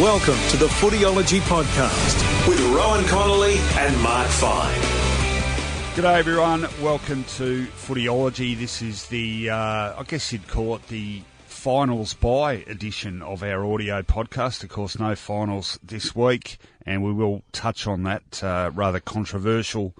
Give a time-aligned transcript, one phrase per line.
[0.00, 4.80] Welcome to the Footyology Podcast with Rohan Connolly and Mark Fine.
[5.94, 8.58] G'day everyone, welcome to Footyology.
[8.58, 13.66] This is the, uh, I guess you'd call it the finals bye edition of our
[13.66, 14.62] audio podcast.
[14.64, 19.94] Of course, no finals this week, and we will touch on that uh, rather controversial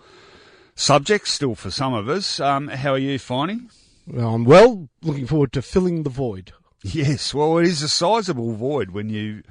[0.75, 2.41] subject still for some of us.
[2.41, 3.69] Um, how are you finding?
[4.07, 4.89] Well, I'm well.
[5.03, 6.53] Looking forward to filling the void.
[6.83, 9.43] Yes, well, it is a sizable void when you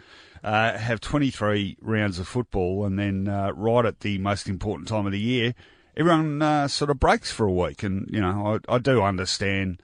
[0.44, 5.05] uh, have 23 rounds of football and then uh, right at the most important time
[5.05, 5.54] of the year,
[5.96, 7.84] everyone uh, sort of breaks for a week.
[7.84, 9.82] And, you know, I, I do understand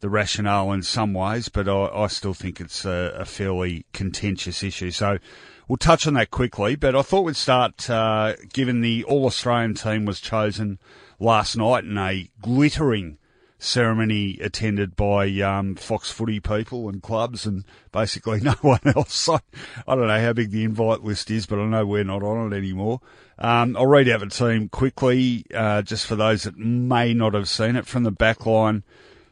[0.00, 4.62] the rationale in some ways, but I, I still think it's a, a, fairly contentious
[4.62, 4.90] issue.
[4.90, 5.18] So
[5.66, 9.74] we'll touch on that quickly, but I thought we'd start, uh, given the All Australian
[9.74, 10.78] team was chosen
[11.18, 13.16] last night in a glittering
[13.58, 19.28] ceremony attended by um, Fox Footy people and clubs and basically no one else.
[19.28, 19.40] I,
[19.86, 22.52] I, don't know how big the invite list is, but I know we're not on
[22.52, 23.00] it anymore.
[23.38, 27.48] Um, I'll read out the team quickly, uh, just for those that may not have
[27.48, 27.86] seen it.
[27.86, 28.84] From the back line,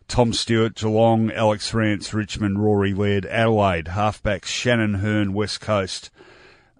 [0.09, 6.11] Tom Stewart, Geelong, Alex Rance, Richmond, Rory Laird, Adelaide, halfbacks, Shannon Hurn, West Coast,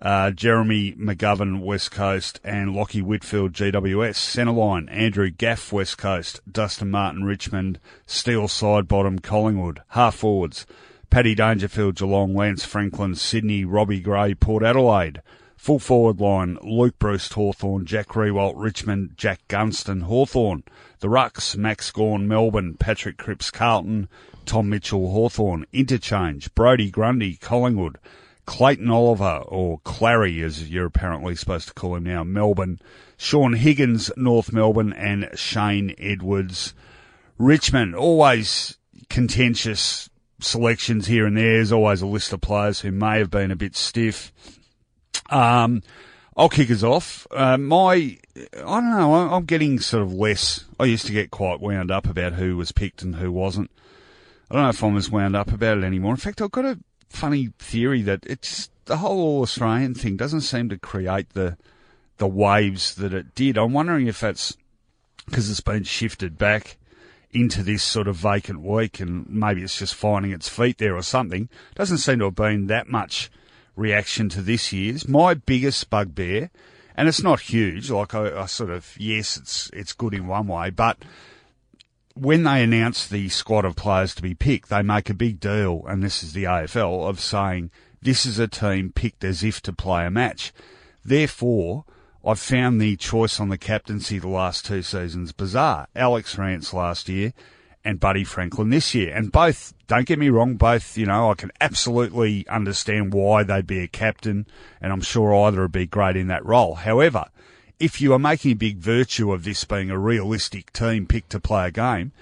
[0.03, 4.17] uh, Jeremy McGovern, West Coast, and Lachie Whitfield, GWS.
[4.17, 9.81] Centreline, Andrew Gaff, West Coast, Dustin Martin, Richmond, Steele Sidebottom, Collingwood.
[9.91, 10.67] Half forwards,
[11.09, 15.23] Paddy Dangerfield, Geelong, Lance Franklin, Sydney, Robbie Gray, Port Adelaide.
[15.57, 20.65] Full forward line, Luke Breust, Hawthorn, Jack Riewoldt, Richmond, Jack Gunston, Hawthorn.
[20.99, 24.09] The Rucks, Max Gawn, Melbourne, Patrick Cripps, Carlton,
[24.47, 25.65] Tom Mitchell, Hawthorn.
[25.73, 27.99] Interchange, Brodie Grundy, Collingwood.
[28.47, 32.81] Clayton Oliver, or Clary as you're apparently supposed to call him now, Melbourne,
[33.17, 36.75] Shaun Higgins, North Melbourne, and Shane Edwards,
[37.39, 37.95] Richmond.
[37.95, 40.11] Always contentious
[40.41, 41.55] selections here and there.
[41.55, 44.33] There's always a list of players who may have been a bit stiff.
[45.31, 45.83] Um,
[46.37, 47.27] I'll kick us off.
[47.31, 50.65] Uh, my, I don't know, I'm getting sort of less.
[50.81, 53.71] I used to get quite wound up about who was picked and who wasn't.
[54.51, 56.11] I don't know if I'm as wound up about it anymore.
[56.11, 56.79] In fact, I've got a
[57.13, 61.57] funny theory that it's the whole Australian thing doesn't seem to create the
[62.19, 63.59] the waves that it did.
[63.59, 64.57] I'm wondering if that's
[65.27, 66.77] because it's been shifted back
[67.33, 71.03] into this sort of vacant week, and maybe it's just finding its feet there or
[71.03, 71.49] something.
[71.75, 73.31] Doesn't seem to have been that much
[73.77, 75.09] reaction to this year's.
[75.09, 76.51] My biggest bugbear,
[76.97, 77.91] and it's not huge.
[77.91, 80.99] Like I, I sort of yes, it's it's good in one way, but
[82.15, 85.85] when they announce the squad of players to be picked, they make a big deal,
[85.87, 89.73] and this is the AFL, of saying this is a team picked as if to
[89.73, 90.53] play a match.
[91.05, 91.85] Therefore,
[92.25, 95.89] I've found the choice on the captaincy the last two seasons bizarre.
[95.97, 97.33] Alex Rance last year
[97.85, 99.15] and Buddy Franklin this year.
[99.15, 103.67] And both, don't get me wrong, both, you know, I can absolutely understand why they'd
[103.67, 104.47] be a captain,
[104.81, 106.77] and I'm sure either would be great in that role.
[106.77, 107.27] However,
[107.83, 111.41] if you are making a big virtue of this being a realistic team pick to
[111.41, 112.13] play a game,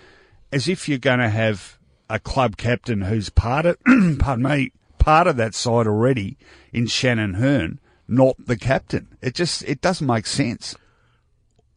[0.50, 1.78] as if you're going to have
[2.08, 3.76] a club captain who's part of,
[4.18, 6.38] pardon me, part of that side already
[6.72, 7.78] in Shannon Hurn,
[8.08, 9.08] not the captain.
[9.20, 10.74] It just it doesn't make sense.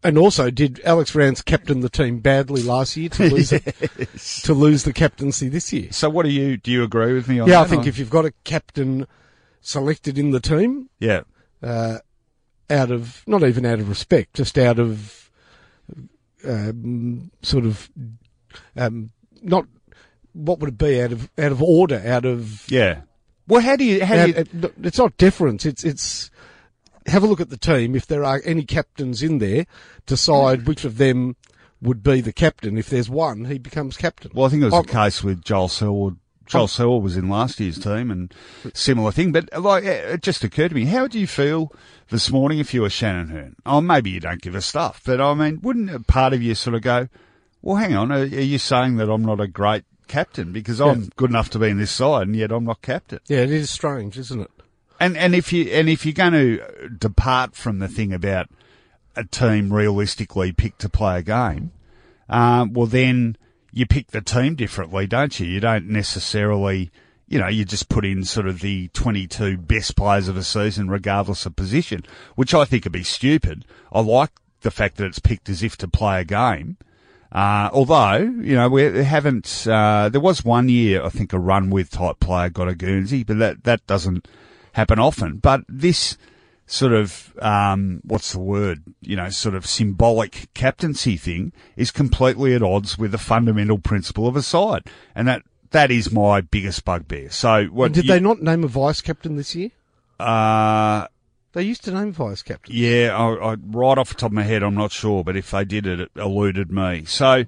[0.02, 3.62] And also, did Alex Rance captain the team badly last year to lose yes.
[3.66, 5.92] it, to lose the captaincy this year?
[5.92, 6.72] So, what do you do?
[6.72, 7.68] You agree with me on yeah, that?
[7.68, 7.90] I think or?
[7.90, 9.08] if you've got a captain
[9.60, 11.24] selected in the team, yeah,
[11.62, 12.00] uh,
[12.70, 15.32] out of not even out of respect, just out of
[16.46, 17.90] um, sort of
[18.76, 19.66] um, not
[20.34, 23.02] what would it be out of out of order, out of yeah.
[23.48, 24.06] Well, how do you?
[24.06, 24.74] How out, do you...
[24.84, 25.66] It's not deference.
[25.66, 26.32] It's it's
[27.06, 27.96] have a look at the team.
[27.96, 29.66] If there are any captains in there,
[30.06, 31.36] decide which of them
[31.82, 32.78] would be the captain.
[32.78, 34.32] If there's one, he becomes captain.
[34.34, 37.30] Well, I think it was oh, the case with Joel Selwood Joel Selwood was in
[37.30, 38.34] last year's team and
[38.74, 39.32] similar thing.
[39.32, 41.72] But like, it just occurred to me, how do you feel
[42.10, 43.56] this morning if you were Shannon Hurn?
[43.66, 46.56] Oh, maybe you don't give a stuff, but I mean, wouldn't a part of you
[46.56, 47.08] sort of go,
[47.62, 51.30] well, hang on, are, you saying that I'm not a great captain because I'm good
[51.30, 53.20] enough to be in this side and yet I'm not captain?
[53.28, 54.52] Yeah, it is strange, isn't it?
[55.00, 58.48] And and if you and if you're going to depart from the thing about
[59.16, 61.72] a team realistically picked to play a game,
[62.30, 63.38] um, well then
[63.74, 65.48] you pick the team differently, don't you?
[65.48, 66.92] You don't necessarily,
[67.28, 70.90] you know, you just put in sort of the 22 best players of a season,
[70.90, 72.06] regardless of position,
[72.36, 73.66] which I think would be stupid.
[73.92, 74.30] I like
[74.62, 76.78] the fact that it's picked as if to play a game.
[77.32, 81.72] Uh, although, you know, we haven't, uh, there was one year, I think, a run
[81.72, 84.28] with type player got a Guernsey, but that, that doesn't
[84.74, 85.38] happen often.
[85.38, 86.16] But this
[86.74, 92.56] sort of, um, what's the word, you know, sort of symbolic captaincy thing is completely
[92.56, 94.82] at odds with the fundamental principle of a side.
[95.14, 97.30] And that, that is my biggest bugbear.
[97.30, 99.70] So what And did you- they not name a vice captain this year?
[100.20, 101.08] uh,
[101.54, 102.74] They used to name vice captain.
[102.76, 105.52] Yeah, I, I, right off the top of my head, I'm not sure, but if
[105.52, 107.04] they did it, it eluded me.
[107.06, 107.44] So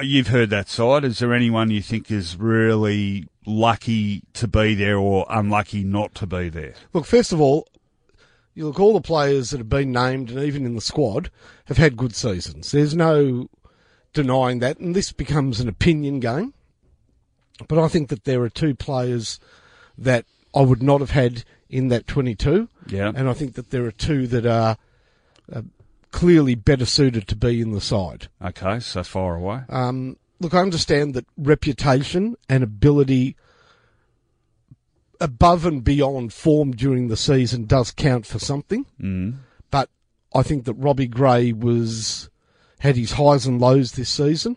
[0.00, 1.02] you've heard that side.
[1.04, 6.26] Is there anyone you think is really lucky to be there or unlucky not to
[6.28, 6.74] be there?
[6.92, 7.66] Look, first of all,
[8.58, 11.30] you look all the players that have been named and even in the squad
[11.66, 12.72] have had good seasons.
[12.72, 13.48] There's no
[14.12, 16.52] denying that, and this becomes an opinion game.
[17.68, 19.38] But I think that there are two players
[19.96, 20.24] that
[20.56, 23.12] I would not have had in that 22, Yeah.
[23.14, 24.76] and I think that there are two that are
[25.52, 25.62] uh,
[26.10, 28.26] clearly better suited to be in the side.
[28.44, 29.60] Okay, so far away.
[29.68, 33.36] Um, look, I understand that reputation and ability
[35.20, 38.86] above and beyond form during the season does count for something.
[39.00, 39.36] Mm.
[39.70, 39.90] But
[40.34, 42.30] I think that Robbie Gray was
[42.80, 44.56] had his highs and lows this season,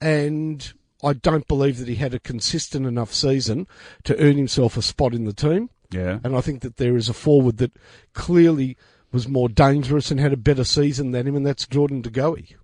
[0.00, 3.66] and I don't believe that he had a consistent enough season
[4.04, 5.70] to earn himself a spot in the team.
[5.90, 6.20] Yeah.
[6.22, 7.72] And I think that there is a forward that
[8.14, 8.76] clearly
[9.10, 12.56] was more dangerous and had a better season than him, and that's Jordan De Goey.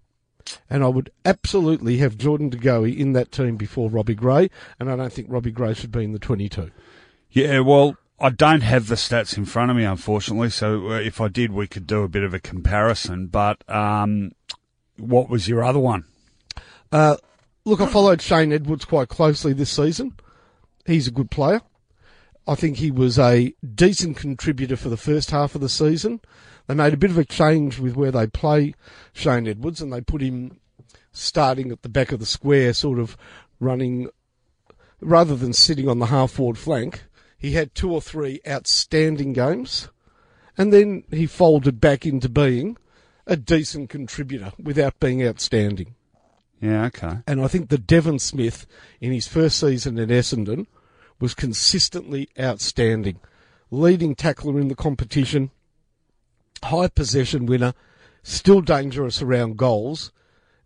[0.71, 4.49] And I would absolutely have Jordan De Goey in that team before Robbie Gray,
[4.81, 6.71] and I don't think Robbie Gray should be in the 22.
[7.31, 10.51] Yeah, well, I don't have the stats in front of me, unfortunately.
[10.51, 13.27] So uh, if I did, we could do a bit of a comparison.
[13.27, 14.33] But um,
[14.97, 16.05] what was your other one?
[16.91, 17.17] Uh,
[17.65, 20.15] look, I followed Shane Edwards quite closely this season.
[20.87, 21.61] He's a good player.
[22.47, 26.21] I think he was a decent contributor for the first half of the season.
[26.67, 28.75] They made a bit of a change with where they play
[29.13, 30.59] Shane Edwards, and they put him
[31.13, 33.19] starting at the back of the square, sort of
[33.61, 34.09] running
[35.01, 37.05] rather than sitting on the half forward flank.
[37.39, 39.89] He had two or three outstanding games,
[40.57, 42.77] and then he folded back into being
[43.27, 45.95] a decent contributor without being outstanding.
[46.61, 47.19] Yeah, okay.
[47.27, 48.67] And I think the Devon Smith,
[49.01, 50.67] in his first season at Essendon,
[51.21, 53.21] was consistently outstanding.
[53.71, 55.51] Leading tackler in the competition,
[56.65, 57.75] high possession winner,
[58.23, 60.11] still dangerous around goals.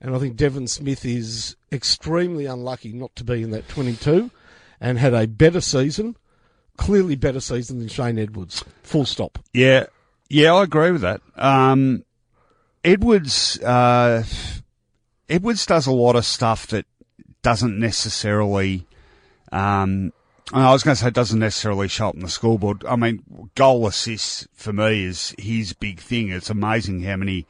[0.00, 4.30] And I think Devon Smith is extremely unlucky not to be in that 22
[4.80, 6.16] and had a better season,
[6.76, 8.64] clearly better season than Shane Edwards.
[8.82, 9.38] Full stop.
[9.52, 9.86] Yeah,
[10.28, 11.20] yeah, I agree with that.
[11.36, 12.04] Um,
[12.84, 14.24] Edwards, uh,
[15.28, 16.86] Edwards does a lot of stuff that
[17.42, 18.86] doesn't necessarily.
[19.50, 20.12] Um,
[20.52, 22.84] I was going to say doesn't necessarily show up in the scoreboard.
[22.84, 23.22] I mean,
[23.54, 26.30] goal assists for me is his big thing.
[26.30, 27.46] It's amazing how many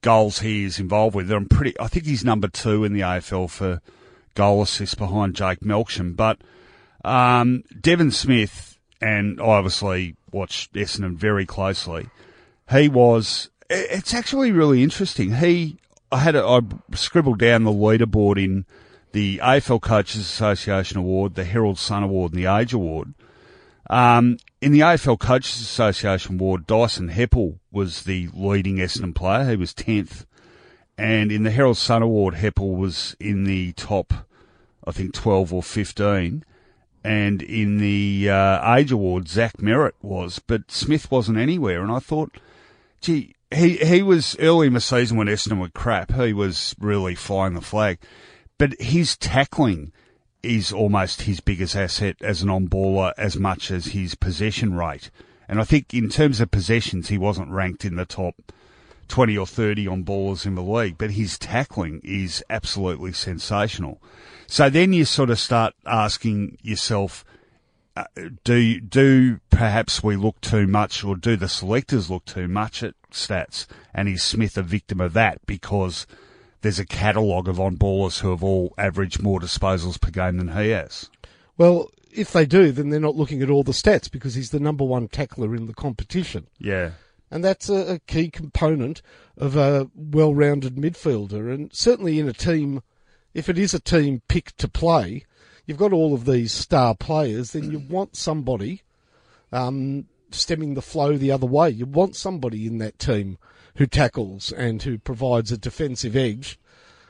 [0.00, 1.30] goals he is involved with.
[1.30, 1.78] I'm pretty.
[1.80, 3.80] I think he's number two in the AFL for
[4.34, 6.16] goal assists behind Jake Melksham.
[6.16, 6.40] But
[7.08, 12.08] um, Devon Smith, and I obviously watched Essendon very closely.
[12.70, 13.50] He was.
[13.70, 15.36] It's actually really interesting.
[15.36, 15.78] He,
[16.10, 16.60] I had, a, I
[16.94, 18.64] scribbled down the leaderboard in
[19.12, 23.14] the AFL Coaches Association Award, the Herald Sun Award, and the Age Award.
[23.90, 29.50] Um, in the AFL Coaches Association Award, Dyson Heppell was the leading Essendon player.
[29.50, 30.26] He was tenth,
[30.96, 34.12] and in the Herald Sun Award, Heppell was in the top,
[34.84, 36.44] I think, twelve or fifteen.
[37.04, 41.82] And in the uh, Age Award, Zach Merrett was, but Smith wasn't anywhere.
[41.82, 42.38] And I thought,
[43.00, 46.12] gee, he he was early in the season when Essendon were crap.
[46.12, 47.98] He was really flying the flag,
[48.58, 49.92] but his tackling
[50.42, 55.10] is almost his biggest asset as an on-baller as much as his possession rate.
[55.48, 58.34] And I think in terms of possessions, he wasn't ranked in the top
[59.08, 64.00] 20 or 30 on ballers in the league, but his tackling is absolutely sensational.
[64.50, 67.22] So then you sort of start asking yourself,
[67.94, 68.04] uh,
[68.44, 72.94] do do perhaps we look too much, or do the selectors look too much at
[73.12, 73.66] stats?
[73.92, 76.06] And is Smith a victim of that because
[76.62, 80.56] there's a catalogue of on ballers who have all averaged more disposals per game than
[80.56, 81.10] he has?
[81.58, 84.60] Well, if they do, then they're not looking at all the stats because he's the
[84.60, 86.46] number one tackler in the competition.
[86.58, 86.92] Yeah,
[87.30, 89.02] And that's a, a key component
[89.36, 91.52] of a well rounded midfielder.
[91.52, 92.82] And certainly in a team,
[93.38, 95.24] if it is a team picked to play,
[95.64, 98.82] you've got all of these star players, then you want somebody
[99.52, 101.70] um, stemming the flow the other way.
[101.70, 103.38] You want somebody in that team
[103.76, 106.58] who tackles and who provides a defensive edge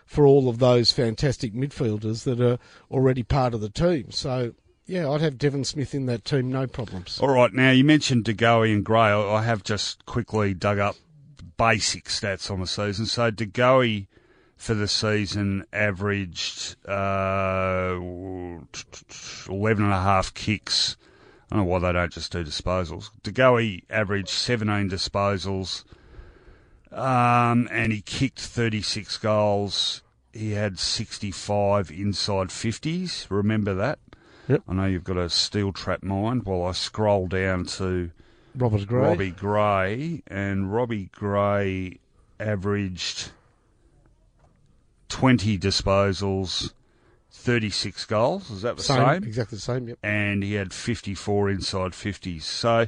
[0.05, 2.59] for all of those fantastic midfielders that are
[2.91, 4.11] already part of the team.
[4.11, 4.53] So
[4.85, 7.19] Yeah, I'd have Devon Smith in that team, no problems.
[7.21, 9.13] All right, now you mentioned DeGoey and Gray.
[9.13, 10.97] I have just quickly dug up
[11.57, 13.07] basic stats on the season.
[13.07, 14.07] So DeGoey
[14.59, 17.97] for the season averaged uh,
[19.49, 20.97] 11 and a half kicks.
[21.51, 23.11] I don't know why they don't just do disposals.
[23.23, 25.85] DeGoey averaged 17 disposals,
[26.93, 30.03] um, and he kicked 36 goals.
[30.33, 33.27] He had 65 inside 50s.
[33.31, 34.01] Remember that?
[34.49, 34.63] Yep.
[34.69, 36.45] I know you've got a steel trap mind.
[36.45, 38.11] While I scroll down to
[38.57, 39.01] Robert Gray.
[39.01, 42.01] Robbie Gray, and Robbie Gray
[42.41, 43.31] averaged
[45.09, 46.73] 20 disposals,
[47.31, 48.51] 36 goals.
[48.51, 49.25] Is that the same, same?
[49.25, 49.89] exactly the same.
[49.89, 49.99] Yep.
[50.03, 52.43] And he had 54 inside 50s.
[52.43, 52.87] So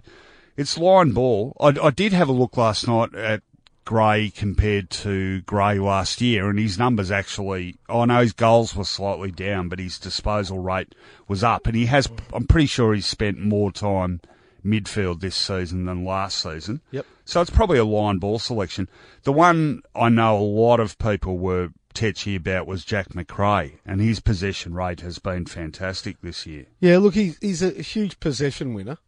[0.56, 1.56] it's line ball.
[1.60, 3.42] I, I did have a look last night at
[3.84, 8.84] Gray compared to Gray last year, and his numbers actually, I know his goals were
[8.84, 10.94] slightly down, but his disposal rate
[11.26, 11.66] was up.
[11.66, 14.20] And he has, I'm pretty sure he's spent more time
[14.64, 16.82] midfield this season than last season.
[16.90, 17.06] Yep.
[17.24, 18.88] So it's probably a line ball selection.
[19.22, 24.00] The one I know a lot of people were tetchy about was Jack Macrae, and
[24.00, 26.66] his possession rate has been fantastic this year.
[26.80, 28.98] Yeah, look, he, he's a huge possession winner.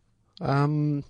[0.40, 1.04] Um,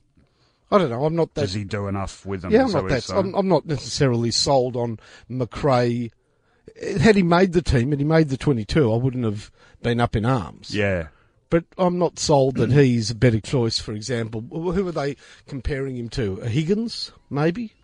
[0.71, 1.05] I don't know.
[1.05, 1.43] I'm not that.
[1.43, 2.52] Does he do enough with them?
[2.52, 3.11] yeah, I'm not that.
[3.11, 4.99] I'm, I'm not necessarily sold on
[5.29, 6.11] Macrae.
[7.00, 9.50] Had he made the team and he made the 22, I wouldn't have
[9.83, 10.75] been up in arms.
[10.75, 11.09] yeah.
[11.50, 13.79] But I'm not sold that he's a better choice.
[13.79, 16.38] For example, who are they comparing him to?
[16.41, 17.75] A Higgins, maybe,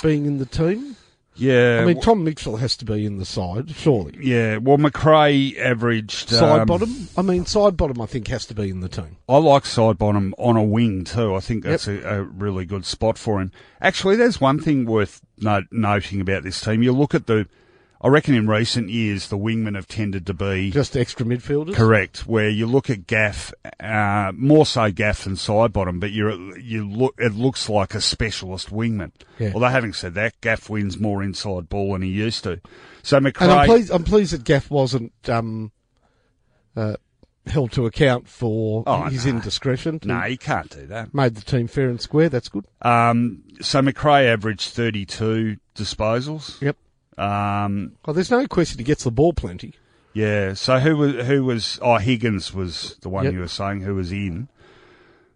[0.00, 0.94] being in the team.
[1.40, 1.80] Yeah.
[1.82, 4.14] I mean, Tom Mitchell has to be in the side, surely.
[4.20, 4.58] yeah.
[4.58, 7.08] Well, Macrae averaged Side um, bottom.
[7.16, 8.02] I mean, Sidebottom.
[8.02, 9.16] I think has to be in the team.
[9.28, 11.34] I like Sidebottom on a wing too.
[11.34, 13.52] I think that's a, a really good spot for him.
[13.80, 16.82] Actually, there's one thing worth no- noting about this team.
[16.82, 17.48] You look at the,
[18.02, 21.74] I reckon in recent years the wingmen have tended to be Just extra midfielders.
[21.74, 22.26] correct.
[22.26, 27.14] Where you look at Gaff, uh, more so Gaff than Sidebottom, but you you look
[27.18, 29.12] it looks like a specialist wingman.
[29.38, 29.50] Yeah.
[29.54, 32.60] Although having said that, Gaff wins more inside ball than he used to.
[33.02, 33.90] So And I'm pleased.
[33.90, 35.70] I'm pleased that Gaff wasn't um,
[36.76, 36.96] uh,
[37.46, 39.32] held to account for Oh, his no.
[39.32, 40.00] indiscretion.
[40.04, 41.12] no, he can't do that.
[41.12, 42.28] Made the team fair and square.
[42.30, 42.64] That's good.
[42.82, 46.60] Um, so Macrae averaged 32 disposals.
[46.62, 46.76] Yep.
[47.20, 49.74] Um, Oh, there's no question he gets the ball plenty.
[50.14, 50.54] yeah.
[50.54, 51.78] So who was who was?
[51.82, 53.32] Oh, Higgins was the one Yep.
[53.34, 54.48] you were saying who was in.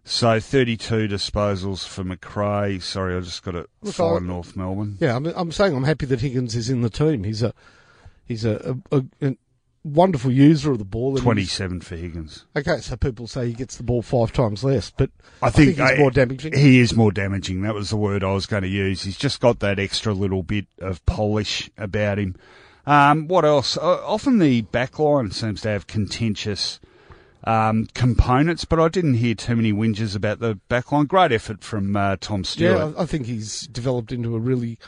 [0.06, 2.78] So 32 disposals for Macrae.
[2.78, 4.98] Sorry, I just got it Look, I- North Melbourne.
[5.00, 7.24] Yeah, I'm, I'm saying I'm happy that Higgins is in the team.
[7.24, 7.54] He's a
[8.26, 9.36] he's a, a, a
[9.84, 11.16] wonderful user of the ball.
[11.16, 12.46] 27 for Higgins.
[12.56, 15.10] Okay, so people say he gets the ball five times less, but
[15.42, 16.54] I think, he's I- more damaging.
[16.54, 17.62] He is more damaging.
[17.62, 19.02] That was the word I was going to use.
[19.02, 22.34] He's just got that extra little bit of polish about him.
[22.86, 23.76] Um, what else?
[23.76, 26.80] Uh, often the back line seems to have contentious
[27.44, 31.06] um, components, but I didn't hear too many whinges about the back line.
[31.06, 32.78] Great effort from uh, Tom Stewart.
[32.78, 34.78] Yeah, I, I think he's developed into a really,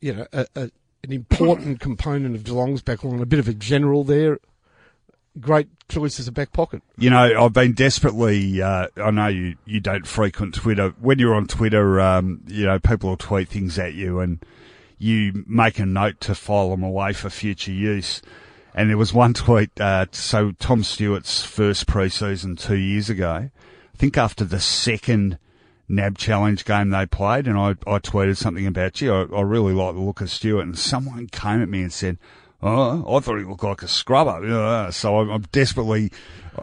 [0.00, 0.70] you know, a, a,
[1.04, 3.20] an important component of Geelong's back line.
[3.20, 4.38] A bit of a general there.
[5.40, 6.82] Great choice as a back pocket.
[6.98, 8.60] You know, I've been desperately.
[8.60, 10.90] Uh, I know you, you don't frequent Twitter.
[11.00, 14.44] When you're on Twitter, um, you know, people will tweet things at you, and
[14.98, 18.20] you make a note to file them away for future use.
[18.74, 19.80] And there was one tweet.
[19.80, 25.38] Uh, so Tom Stewart's first preseason two years ago, I think after the second
[25.88, 29.12] NAB Challenge game they played, and I, I tweeted something about you.
[29.14, 32.18] I, I really like the look of Stewart, and someone came at me and said.
[32.64, 34.88] Oh, I thought he looked like a scrubber.
[34.92, 36.12] So I'm, I'm desperately,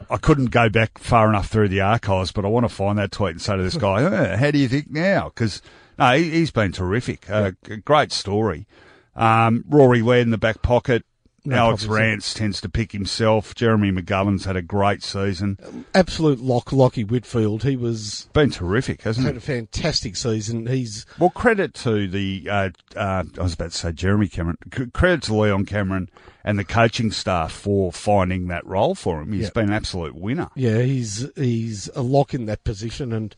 [0.10, 3.12] I couldn't go back far enough through the archives, but I want to find that
[3.12, 5.26] tweet and say to this guy, "Eh, how do you think now?
[5.26, 5.62] Because
[5.98, 7.30] no, he, he's been terrific.
[7.30, 7.52] Uh,
[7.84, 8.66] great story.
[9.14, 11.04] Um, Rory Laird in the back pocket.
[11.50, 11.86] No Alex.
[11.86, 13.54] Rance tends to pick himself.
[13.56, 15.58] Jeremy McGovern's had a great season.
[15.94, 17.64] Absolute lock, Lachie Whitfield.
[17.64, 19.38] He was Been terrific, hasn't had he?
[19.38, 20.68] a fantastic season.
[20.68, 24.58] He's Well, credit to the, uh, uh, I was about to say Jeremy Cameron,
[24.94, 26.10] credit to Leon Cameron
[26.44, 29.34] and the coaching staff for finding that role for him.
[29.34, 29.50] He's Yeah.
[29.54, 30.50] been an absolute winner.
[30.56, 33.36] yeah, he's he's a lock in that position, and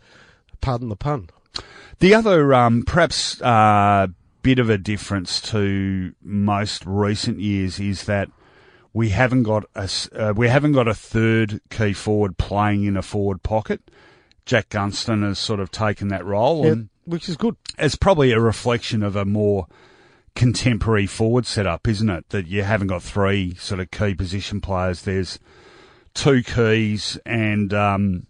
[0.61, 1.29] pardon the pun.
[1.99, 4.07] The other, um, perhaps, uh,
[4.41, 8.29] bit of a difference to most recent years is that
[8.93, 13.01] we haven't got a, uh, we haven't got a third key forward playing in a
[13.01, 13.81] forward pocket.
[14.45, 17.55] Jack Gunston has sort of taken that role Yeah, and which is good.
[17.77, 19.67] it's probably a reflection of a more
[20.35, 22.29] contemporary forward setup, isn't it?
[22.29, 25.03] That you haven't got three sort of key position players.
[25.03, 25.39] There's
[26.13, 28.27] two keys and um,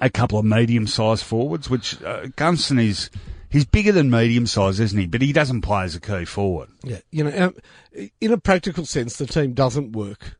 [0.00, 3.10] a couple of medium-sized forwards, which uh, Gunston is.
[3.54, 5.06] He's bigger than medium size, isn't he?
[5.06, 6.70] But he doesn't play as a key forward.
[6.82, 10.36] Yeah, you know, um, in a practical sense, the team doesn't work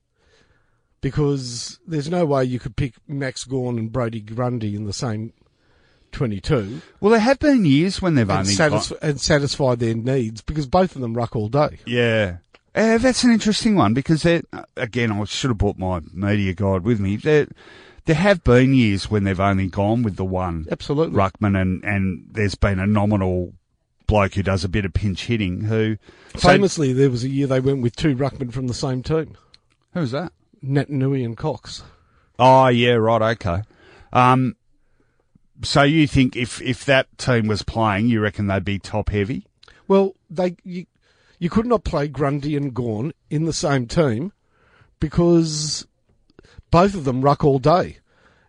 [1.00, 5.33] because there's no way you could pick Max Gawn and Brodie Grundy in the same
[6.11, 9.94] 22 Well, there have been years when they've and, only satisf- got, and satisfy their
[9.94, 11.78] needs because both of them ruck all day.
[11.87, 12.38] yeah.
[12.74, 14.42] Uh, that's an interesting one because they're,
[14.76, 17.16] again, I should have brought my media guide with me.
[17.16, 17.46] There,
[18.06, 21.16] there have been years when they've only gone with the one Absolutely.
[21.16, 23.54] ruckman, and and there's been a nominal
[24.06, 25.62] bloke who does a bit of pinch hitting.
[25.62, 25.98] Who
[26.36, 29.36] so- Famously, there was a year they went with two Ruckman from the same team,
[29.92, 30.32] who's that?
[30.64, 31.82] Naitanui and Cox.
[32.38, 33.62] Oh yeah, right, okay.
[34.12, 34.56] Um,
[35.62, 39.46] so you think if if that team was playing, you reckon they'd be top heavy?
[39.86, 40.86] Well, they you,
[41.38, 44.32] you could not play Grundy and Gawn in the same team
[45.00, 45.86] because
[46.70, 47.98] both of them ruck all day,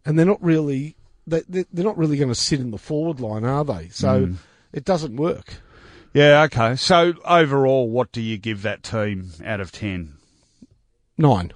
[0.06, 0.96] and they're not really
[1.28, 3.90] they they- they're not really going to sit in the forward line, are they?
[3.90, 4.34] So hmm.
[4.74, 5.56] it doesn't work.
[6.14, 6.76] Yeah, okay.
[6.76, 10.14] So overall, what do you give that team out of ten?
[11.18, 11.52] Nine.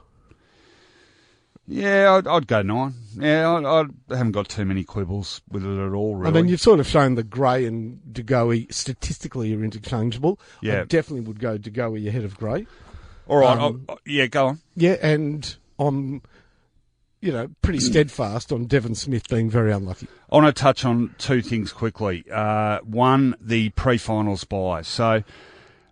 [1.72, 2.96] Yeah, I'd, I'd go nine.
[3.16, 6.16] Yeah, I, I haven't got too many quibbles with it at all.
[6.16, 6.28] Really.
[6.30, 10.40] I mean, you've sort of shown that Gray and DeGoey statistically are interchangeable.
[10.64, 10.82] Yeah.
[10.82, 12.66] I definitely would go DeGoey ahead of Gray.
[13.28, 13.58] all right.
[13.60, 14.60] um, I'll- yeah, go on.
[14.76, 16.24] Yeah, and I'm,
[17.22, 20.08] you know, pretty steadfast on Devon Smith being very unlucky.
[20.32, 22.26] I want to touch on two things quickly.
[22.34, 24.82] Uh, one, the pre-finals bye.
[24.82, 25.22] So,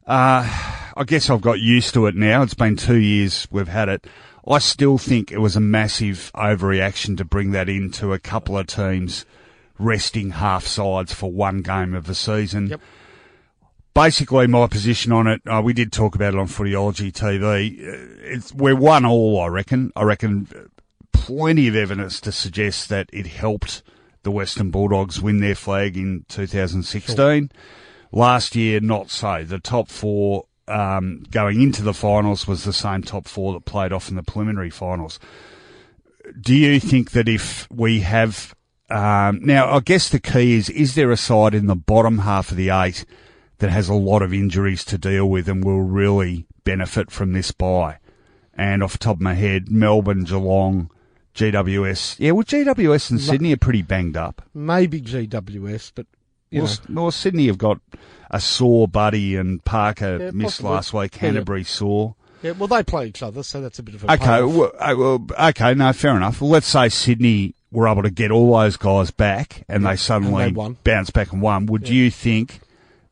[0.08, 2.42] uh, I guess I've got used to it now.
[2.42, 4.08] It's been two years we've had it.
[4.50, 8.68] I still think it was a massive overreaction to bring that into a couple of
[8.68, 9.26] teams
[9.78, 12.68] resting half sides for one game of the season.
[12.68, 12.82] Yep.
[13.94, 17.80] Basically, my position on it, uh, we did talk about it on Footyology TV.
[17.80, 19.92] Uh, It's, we're one all, I reckon.
[19.96, 20.48] I reckon
[21.12, 23.84] plenty of evidence to suggest that it helped
[24.24, 27.52] the Western Bulldogs win their flag in 2016.
[28.12, 29.44] Last year, not so.
[29.44, 33.92] The top four um, going into the finals was the same top four that played
[33.92, 35.20] off in the preliminary finals.
[36.40, 38.54] Do you think that if we have
[38.90, 42.52] um, now, I guess the key is: is there a side in the bottom half
[42.52, 43.06] of the eight
[43.58, 47.52] that has a lot of injuries to deal with and will really benefit from this
[47.52, 47.98] bye?
[48.54, 50.90] And off the top of my head, Melbourne, Geelong,
[51.36, 52.16] GWS.
[52.18, 54.42] Yeah, well, GWS and Sydney are pretty banged up.
[54.54, 56.08] Maybe GWS, but
[56.50, 57.80] you Well, know, well, Sydney have got
[58.30, 60.72] a sore buddy, and Parker Yeah, missed possibly.
[60.72, 61.16] last week.
[61.16, 61.32] Yeah, yeah.
[61.32, 62.16] Canterbury sore.
[62.42, 62.52] yeah.
[62.52, 65.26] Well, they play each other, so that's a bit of a Okay, well, uh, well,
[65.50, 66.42] okay, no, fair enough.
[66.42, 70.44] Well, let's say Sydney were able to get all those guys back, and they suddenly
[70.46, 71.66] and they bounced back and won.
[71.68, 72.60] Would you think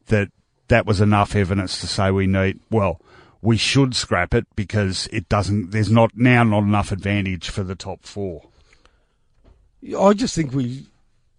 [0.08, 0.30] that
[0.69, 2.60] that was enough evidence to say we need?
[2.71, 3.01] Well,
[3.41, 5.71] we should scrap it because it doesn't.
[5.71, 8.43] There's not now not enough advantage for the top four.
[9.99, 10.88] I just think we,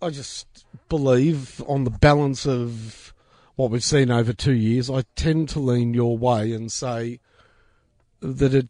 [0.00, 0.46] I just
[0.88, 3.12] believe on the balance of
[3.56, 7.20] what we've seen over two years, I tend to lean your way and say
[8.20, 8.68] that it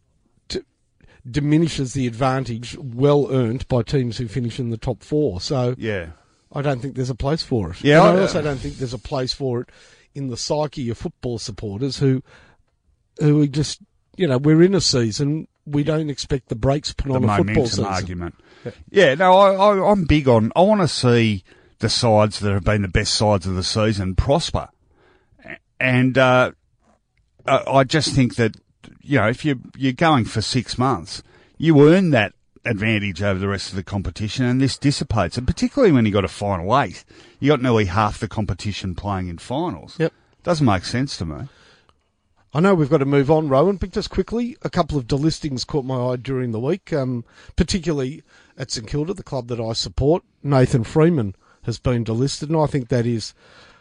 [1.29, 5.41] diminishes the advantage well earned by teams who finish in the top four.
[5.41, 6.11] So Yeah.
[6.53, 7.83] I don't think there's a place for it.
[7.83, 9.69] Yeah, And I also don't think there's a place for it
[10.15, 12.23] in the psyche of football supporters who,
[13.19, 13.81] who are just,
[14.17, 15.49] you know, we're in a season.
[15.67, 17.85] We don't expect the breaks put the a football season.
[17.87, 18.37] argument.
[18.91, 20.53] Yeah, no, I, I, I'm big on.
[20.55, 21.43] I want to see
[21.81, 24.69] the sides that have been the best sides of the season prosper,
[25.79, 26.53] and uh,
[27.47, 28.57] I I just think that
[29.01, 31.23] you know if you you're going for six months,
[31.59, 32.33] you earn that
[32.65, 35.39] advantage over the rest of the competition, and this dissipates.
[35.39, 37.05] And particularly when you got a final eight,
[37.39, 39.97] you got nearly half the competition playing in finals.
[39.99, 40.13] Yep.
[40.43, 41.49] doesn't make sense to me.
[42.55, 45.67] I know we've got to move on, Rohan, but just quickly, a couple of delistings
[45.67, 48.23] caught my eye during the week, um, particularly
[48.57, 50.25] at St Kilda, the club that I support.
[50.43, 51.35] Nathan Freeman
[51.65, 53.35] has been delisted, and I think that is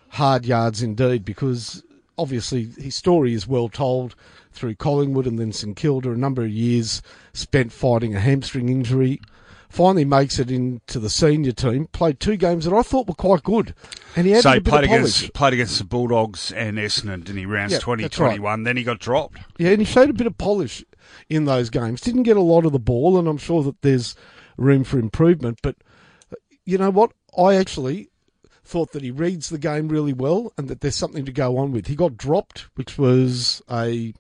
[0.10, 1.84] hard yards indeed because
[2.17, 4.15] obviously his story is well told
[4.51, 7.01] through Collingwood and then St Kilda, a number of years
[7.34, 9.19] spent fighting a hamstring injury.
[9.67, 11.88] Finally makes it into the senior team.
[11.88, 13.73] Played two games that I thought were quite good,
[14.15, 15.19] and he had So a he bit played of polish.
[15.19, 17.45] against played against the Bulldogs and Essendon, didn't he?
[17.45, 18.28] Rounds Yeah, twenty that's right.
[18.28, 18.63] twenty one.
[18.63, 19.39] Then he got dropped.
[19.58, 20.86] Yeah, and he showed a bit of polish
[21.30, 21.99] in those games.
[21.99, 24.15] Didn't get a lot of the ball, and I'm sure that there's
[24.56, 25.60] room for improvement.
[25.62, 25.75] But
[26.32, 27.12] uh, you know what?
[27.38, 28.08] I actually
[28.65, 31.71] thought that he reads the game really well, and that there's something to go on
[31.71, 31.88] with.
[31.88, 34.13] He got dropped, which was a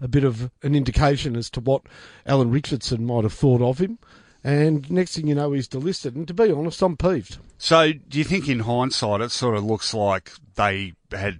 [0.00, 1.82] a bit of an indication as to what
[2.26, 3.98] Alan Richardson might have thought of him.
[4.42, 6.16] And next thing you know, he's delisted.
[6.16, 7.38] And to be honest, I'm peeved.
[7.58, 11.38] So, do you think in hindsight it sort of looks like they had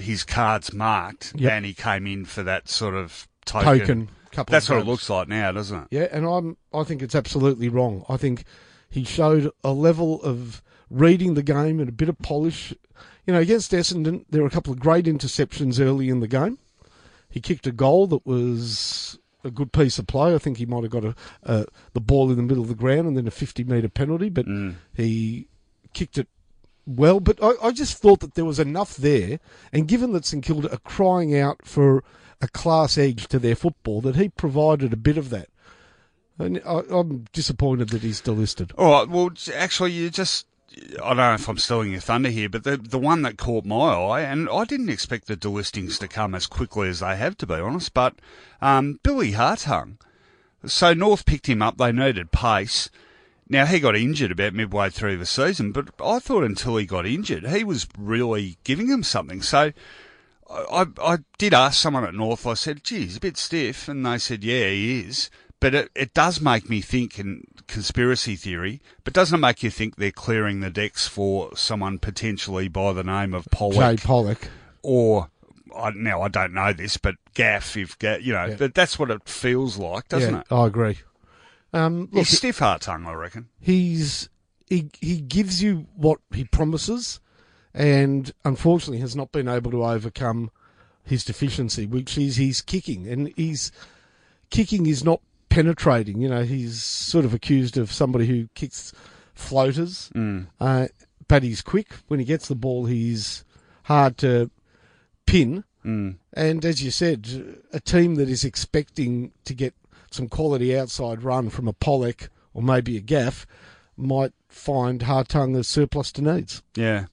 [0.00, 1.52] his cards marked Yep.
[1.52, 3.78] and he came in for that sort of token?
[3.80, 4.08] Token.
[4.30, 5.88] Couple That's of what it looks like now, doesn't it?
[5.90, 8.04] Yeah, and I'm I think it's absolutely wrong.
[8.08, 8.44] I think
[8.88, 12.74] he showed a level of reading the game and a bit of polish.
[13.26, 16.58] You know, against Essendon, there were a couple of great interceptions early in the game.
[17.28, 20.34] He kicked a goal that was a good piece of play.
[20.34, 22.74] I think he might have got a, uh, the ball in the middle of the
[22.74, 24.46] ground and then a 50 metre penalty, but
[24.94, 25.46] he
[25.92, 26.28] kicked it
[26.86, 27.20] well.
[27.20, 29.40] But I, I just thought that there was enough there,
[29.72, 32.02] and given that St Kilda are crying out for
[32.40, 35.48] a class edge to their football, that he provided a bit of that.
[36.38, 38.72] And I, I'm disappointed that he's delisted.
[38.78, 39.08] All right.
[39.08, 40.46] Well, actually, you just.
[41.02, 43.64] I don't know if I'm stealing your thunder here, but the the one that caught
[43.64, 47.36] my eye, and I didn't expect the delistings to come as quickly as they have,
[47.38, 47.94] to be honest.
[47.94, 48.16] But
[48.60, 49.96] um, Billy Hartung.
[50.66, 51.78] So North picked him up.
[51.78, 52.90] They needed pace.
[53.48, 57.06] Now he got injured about midway through the season, but I thought until he got
[57.06, 59.40] injured, he was really giving them something.
[59.40, 59.72] So
[60.50, 62.46] I, I did ask someone at North.
[62.46, 65.90] I said, "Gee, he's a bit stiff," and they said, "Yeah, he is." But it,
[65.94, 68.80] it does make me think in conspiracy theory.
[69.04, 73.04] But doesn't it make you think they're clearing the decks for someone potentially by the
[73.04, 74.48] name of Jay Polec Polec.
[74.82, 75.30] or?
[75.76, 78.56] I, now I don't know this, but Gaff, if you know, Yeah.
[78.58, 80.46] but that's what it feels like, doesn't yeah, it?
[80.50, 80.98] I agree.
[81.72, 83.48] Um, look, He's stiff Hartung, I reckon.
[83.60, 84.28] he's
[84.66, 87.20] he he gives you what he promises,
[87.74, 90.50] and unfortunately has not been able to overcome
[91.04, 93.70] his deficiency, which is his kicking, and he's
[94.50, 95.20] kicking is not
[95.58, 96.20] penetrating.
[96.20, 98.92] You know, he's sort of accused of somebody who kicks
[99.34, 100.08] floaters,
[100.60, 100.86] uh,
[101.26, 102.86] but he's quick when he gets the ball.
[102.86, 103.44] He's
[103.82, 104.52] hard to
[105.26, 105.64] pin.
[105.82, 109.74] And as you said, a team that is expecting to get
[110.12, 113.44] some quality outside run from a Polec or maybe a Gaff
[113.96, 116.62] might find Hartung a surplus to needs.
[116.76, 117.06] Yeah.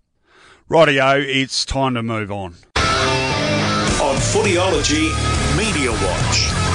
[0.69, 2.53] Rightio, it's time to move on.
[2.75, 5.09] On Footyology
[5.57, 6.74] Media Watch.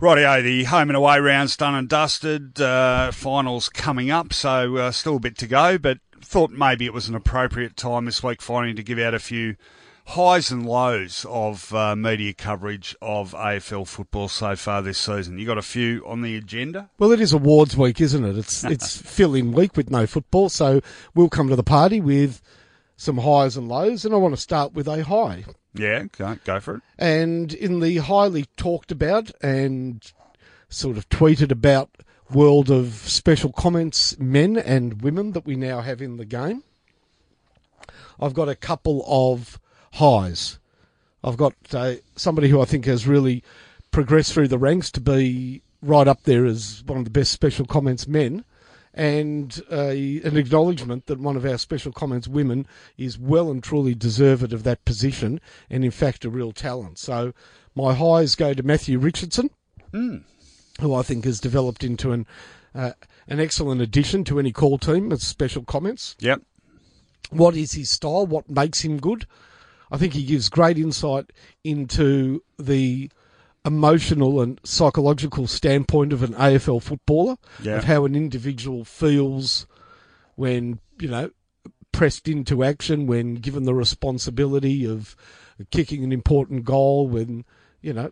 [0.00, 2.60] Rightio, the home and away rounds done and dusted.
[2.60, 6.92] Uh, finals coming up, so uh, still a bit to go, but thought maybe it
[6.92, 9.56] was an appropriate time this week finally to give out a few
[10.06, 15.36] highs and lows of uh, media coverage of AFL football so far this season.
[15.36, 16.90] You got a few on the agenda?
[17.00, 18.38] Well, it is awards week, isn't it?
[18.38, 20.80] It's it's fill in week with no football, so
[21.16, 22.40] we'll come to the party with
[22.96, 25.44] some highs and lows, and I want to start with a high.
[25.78, 26.04] Yeah,
[26.44, 26.82] go, for it.
[26.98, 30.12] And in the highly talked about and
[30.68, 31.90] sort of tweeted about
[32.30, 36.62] world of special comments men and women that we now have in the game,
[38.20, 39.58] I've got a couple of
[39.94, 40.58] highs.
[41.22, 43.42] I've got uh, somebody who I think has really
[43.90, 47.64] progressed through the ranks to be right up there as one of the best special
[47.64, 48.44] comments men,
[48.98, 53.94] and uh, an acknowledgement that one of our special comments women is well and truly
[53.94, 56.98] deserved of that position, and in fact a real talent.
[56.98, 57.32] So
[57.76, 59.50] my highs go to Matthew Richardson,
[59.92, 62.26] who I think has developed into an
[62.74, 62.92] uh,
[63.28, 66.42] an excellent addition to any call team as special comments Yep.
[67.30, 69.26] what is his style, what makes him good.
[69.90, 71.32] I think he gives great insight
[71.64, 73.10] into the
[73.68, 77.76] emotional and psychological standpoint of an AFL footballer, Yeah.
[77.78, 79.66] of how an individual feels
[80.34, 81.30] when, you know,
[81.92, 85.14] pressed into action, when given the responsibility of
[85.70, 87.44] kicking an important goal, when,
[87.82, 88.10] you know,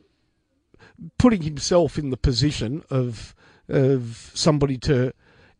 [1.18, 3.34] putting himself in the position of
[3.68, 5.12] of somebody to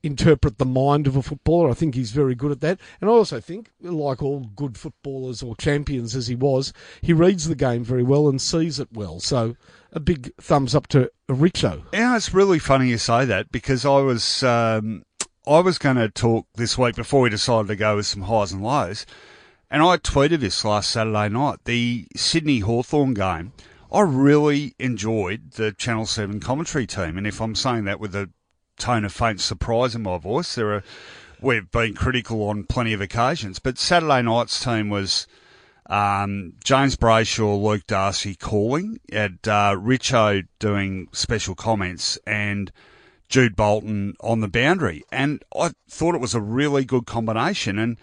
[0.06, 1.70] interpret the mind of a footballer.
[1.70, 2.80] I think he's very good at that.
[3.00, 7.48] And I also think, like all good footballers or champions as he was, he reads
[7.48, 9.20] the game very well and sees it well.
[9.20, 9.56] So
[9.92, 11.84] a big thumbs up to Richo.
[11.92, 15.02] Yeah, it's really funny you say that because I was um,
[15.46, 18.52] I was going to talk this week before we decided to go with some highs
[18.52, 19.06] and lows,
[19.70, 21.60] and I tweeted this last Saturday night.
[21.64, 23.52] The Sydney Hawthorn game,
[23.92, 28.30] I really enjoyed the Channel Seven commentary team, and if I'm saying that with a
[28.78, 30.84] tone of faint surprise in my voice, there are
[31.40, 35.26] we've been critical on plenty of occasions, but Saturday night's team was.
[35.88, 42.72] Um, James Brayshaw, Luke Darcy calling, had uh, Richo doing special comments, and
[43.28, 45.04] Jude Bolton on the boundary.
[45.10, 47.78] And I thought it was a really good combination.
[47.78, 47.98] And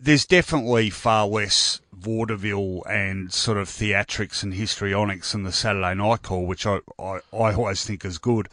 [0.00, 6.22] there's definitely far less vaudeville and sort of theatrics and histrionics in the Saturday night
[6.22, 8.48] call, which I, I, I always think is good.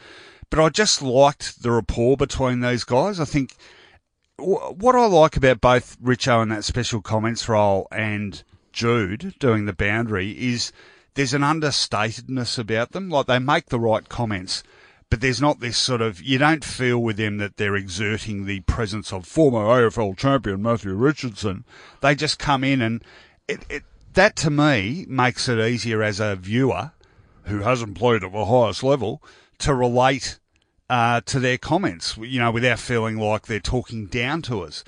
[0.49, 3.19] But I just liked the rapport between those guys.
[3.19, 3.55] I think
[4.37, 9.73] what I like about both Richo in that special comments role and Jude doing the
[9.73, 10.71] boundary is
[11.15, 13.09] there's an understatedness about them.
[13.09, 14.63] Like they make the right comments,
[15.09, 18.59] but there's not this sort of, you don't feel with them that they're exerting the
[18.61, 21.65] presence of former AFL champion Matthew Richardson.
[22.01, 23.03] They just come in and
[23.47, 23.83] it, it
[24.13, 26.91] that to me makes it easier as a viewer
[27.45, 29.23] who hasn't played at the highest level
[29.59, 30.39] to relate
[30.89, 34.83] uh, to their comments, you know, without feeling like they're talking down to us.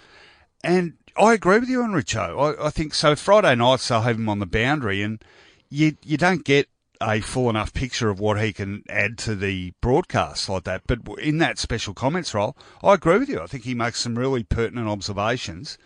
[0.64, 2.58] And I agree with you on Richo.
[2.60, 3.16] I, I think so.
[3.16, 5.24] Friday nights they'll have him on the boundary, and
[5.70, 6.70] you you don't get
[7.02, 10.84] a full enough picture of what he can add to the broadcast like that.
[10.86, 13.40] But in that special comments role, I agree with you.
[13.40, 15.78] I think he makes some really pertinent observations.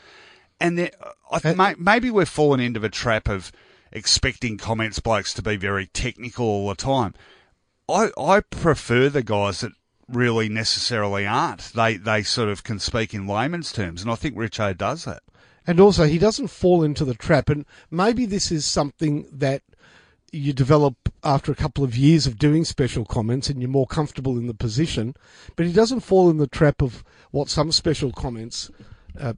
[0.59, 0.91] And there,
[1.31, 3.51] I th- may, maybe we're falling into the trap of
[3.91, 7.13] expecting comments blokes to be very technical all the time.
[7.89, 9.71] I, I prefer the guys that
[10.07, 11.71] really necessarily aren't.
[11.73, 15.23] They they sort of can speak in layman's terms, and I think Richo does that.
[15.65, 17.49] And also, he doesn't fall into the trap.
[17.49, 19.61] And maybe this is something that
[20.31, 24.37] you develop after a couple of years of doing special comments and you're more comfortable
[24.37, 25.15] in the position.
[25.55, 28.71] But he doesn't fall in the trap of what some special comments
[29.17, 29.33] uh,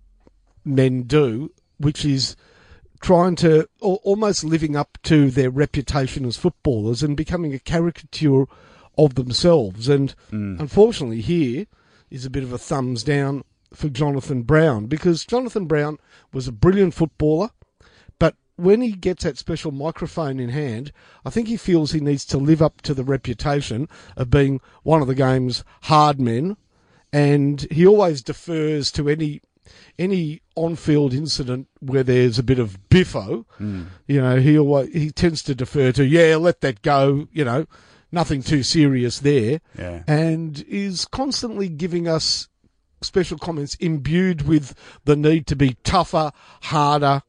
[0.63, 2.35] men do, which is
[3.01, 8.45] trying to almost living up to their reputation as footballers and becoming a caricature
[8.97, 9.89] of themselves.
[9.89, 10.59] And Mm.
[10.59, 11.65] unfortunately, here
[12.09, 15.97] is a bit of a thumbs down for Jonathan Brown because Jonathan Brown
[16.31, 17.49] was a brilliant footballer,
[18.19, 20.93] but when he gets that special microphone in hand,
[21.25, 25.01] I think he feels he needs to live up to the reputation of being one
[25.01, 26.55] of the game's hard men,
[27.11, 29.41] and he always defers to any
[29.99, 33.45] any on-field incident where there's a bit of biffo.
[33.59, 37.27] You know, he always he tends to defer to yeah, let that go.
[37.31, 37.65] You know,
[38.11, 40.03] nothing too serious there Yeah.
[40.07, 42.47] and is constantly giving us
[43.01, 44.73] special comments imbued with
[45.03, 46.31] the need to be tougher,
[46.63, 47.21] harder,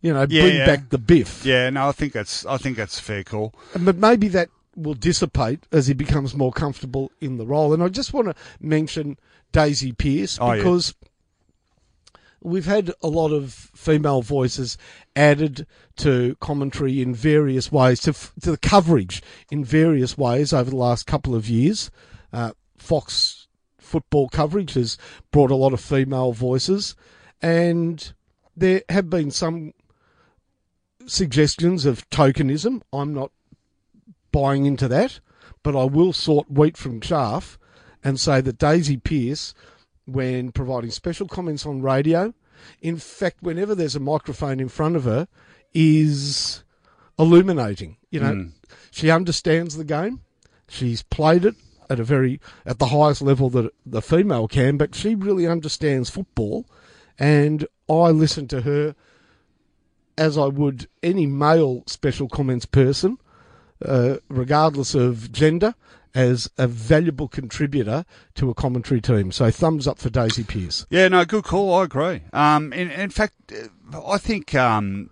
[0.00, 0.66] you know, Yeah, bring yeah.
[0.66, 1.44] back the biff.
[1.44, 3.54] Yeah, no, I think that's I think that's a fair call.
[3.78, 7.74] But maybe that will dissipate as he becomes more comfortable in the role.
[7.74, 9.18] And I just want to mention
[9.52, 10.94] Daisy Pearce Oh, because
[12.42, 14.76] we've had a lot of female voices
[15.16, 20.70] added to commentary in various ways, to, f- to the coverage in various ways over
[20.70, 21.90] the last couple of years.
[22.32, 24.98] Uh, Fox football coverage has
[25.30, 26.96] brought a lot of female voices,
[27.40, 28.12] and
[28.56, 29.72] there have been some
[31.06, 32.82] suggestions of tokenism.
[32.92, 33.32] I'm not
[34.30, 35.20] buying into that,
[35.62, 37.58] but I will sort wheat from chaff
[38.02, 39.54] and say that Daisy Pearce,
[40.06, 42.34] when providing special comments on radio,
[42.80, 45.28] in fact, whenever there's a microphone in front of her,
[45.74, 46.64] is
[47.18, 47.96] illuminating.
[48.10, 48.48] You know,
[48.90, 50.20] she understands the game.
[50.68, 51.54] She's played it
[51.88, 56.10] at a very at the highest level that the female can, but she really understands
[56.10, 56.66] football.
[57.18, 58.94] And I listen to her
[60.16, 63.18] as I would any male special comments person,
[63.84, 65.74] uh, regardless of gender,
[66.14, 69.32] as a valuable contributor to a commentary team.
[69.32, 70.86] So thumbs up for Daisy Pearce.
[70.90, 71.74] Yeah, no, good call.
[71.74, 72.22] I agree.
[72.32, 75.10] Um, in, in fact, uh, I think um,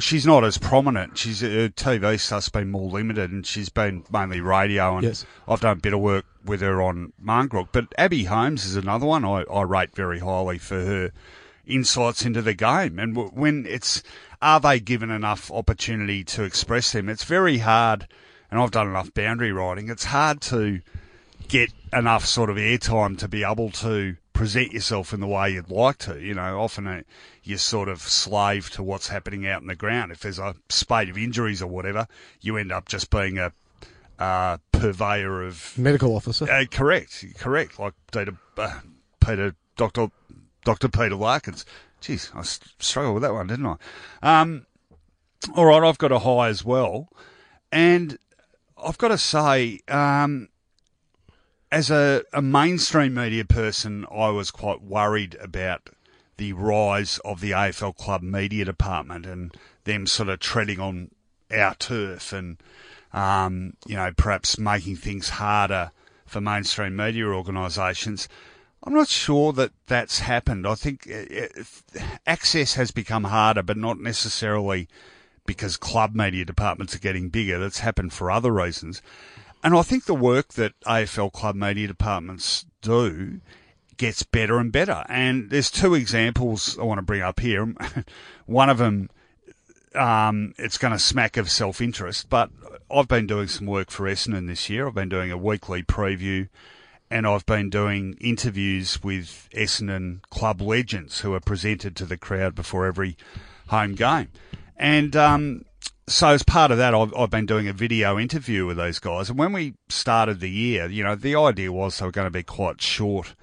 [0.00, 1.16] she's not as prominent.
[1.18, 4.96] She's her TV stuff's been more limited, and she's been mainly radio.
[4.96, 5.26] And Yes.
[5.48, 7.68] I've done a bit of work with her on Marngrook.
[7.72, 11.12] But Abbey Holmes is another one I, I rate very highly for her
[11.66, 12.98] insights into the game.
[12.98, 14.02] And when it's
[14.40, 17.08] are they given enough opportunity to express them?
[17.08, 18.08] It's very hard.
[18.52, 19.88] And I've done enough boundary riding.
[19.88, 20.82] It's hard to
[21.48, 25.70] get enough sort of airtime to be able to present yourself in the way you'd
[25.70, 26.20] like to.
[26.20, 27.00] You know, often uh,
[27.42, 30.12] you're sort of slave to what's happening out in the ground.
[30.12, 32.06] If there's a spate of injuries or whatever,
[32.42, 33.52] you end up just being a
[34.18, 35.72] uh, purveyor of.
[35.78, 36.44] Medical officer.
[36.50, 37.78] Uh, correct, correct.
[37.78, 38.80] Like Peter, uh,
[39.24, 40.08] Peter, Doctor,
[40.62, 41.64] Doctor Peter Larkins.
[42.02, 42.42] Jeez, I
[42.82, 43.64] struggled with that one, didn't
[44.22, 44.40] I?
[44.42, 44.66] Um,
[45.54, 47.08] all right, I've got a high as well,
[47.70, 48.18] and
[48.84, 50.48] I've got to say, um,
[51.70, 55.90] as a, a mainstream media person, I was quite worried about
[56.36, 61.10] the rise of the AFL club media department and them sort of treading on
[61.50, 62.56] our turf and,
[63.12, 65.92] um, you know, perhaps making things harder
[66.26, 68.28] for mainstream media organisations.
[68.84, 70.66] I'm not sure that that's happened.
[70.66, 71.46] I think uh,
[72.00, 74.88] uh, access has become harder, but not necessarily
[75.46, 77.58] because club media departments are getting bigger.
[77.58, 79.02] That's happened for other reasons.
[79.62, 83.40] And I think the work that AFL club media departments do
[83.96, 85.04] gets better and better.
[85.08, 87.72] And there's two examples I want to bring up here.
[88.46, 89.10] One of them,
[89.94, 92.50] um, it's going to smack of self-interest, but
[92.90, 94.88] I've been doing some work for Essendon this year.
[94.88, 96.48] I've been doing a weekly preview
[97.12, 102.54] and I've been doing interviews with Essendon club legends who are presented to the crowd
[102.54, 103.18] before every
[103.68, 104.28] home game.
[104.82, 105.64] And um,
[106.08, 109.30] so, as part of that, I've, I've been doing a video interview with those guys.
[109.30, 112.32] And when we started the year, you know, the idea was they were going to
[112.32, 113.36] be quite short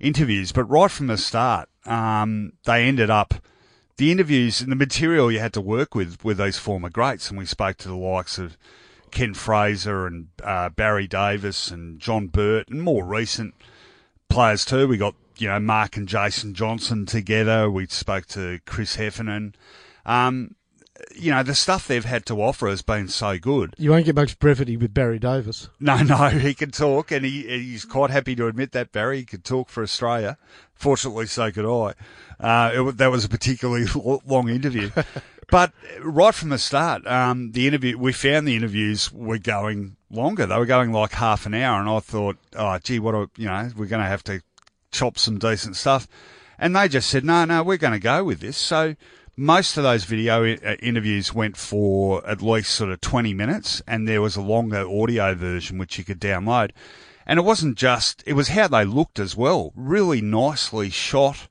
[0.00, 3.34] interviews, but right from the start, um, they ended up
[3.98, 7.28] the interviews and the material you had to work with with those former greats.
[7.28, 8.58] And we spoke to the likes of
[9.12, 13.54] Ken Fraser and uh, Barry Davis and John Burt and more recent
[14.28, 14.88] players too.
[14.88, 17.70] We got you know Mark and Jason Johnson together.
[17.70, 19.54] We spoke to Chris Heffernan.
[20.04, 20.56] Um,
[21.14, 23.74] you know, the stuff they've had to offer has been so good.
[23.78, 25.68] You won't get much brevity with Barry Davis.
[25.78, 29.24] No, no, he can talk, and he he's quite happy to admit that Barry he
[29.24, 30.38] could talk for Australia.
[30.74, 31.94] Fortunately, so could I.
[32.42, 33.86] Uh, it, that was a particularly
[34.26, 34.90] long interview,
[35.50, 40.46] but right from the start, um, the interview we found the interviews were going longer.
[40.46, 43.46] They were going like half an hour, and I thought, oh, gee, what a, you
[43.46, 44.42] know, we're going to have to
[44.90, 46.08] chop some decent stuff,
[46.58, 48.56] and they just said, no, no, we're going to go with this.
[48.56, 48.96] So
[49.40, 54.06] most of those video uh, interviews went for at least sort of 20 minutes and
[54.06, 56.72] there was a longer audio version which you could download.
[57.24, 59.72] And it wasn't just it was how they looked as well.
[59.74, 61.48] Really nicely shot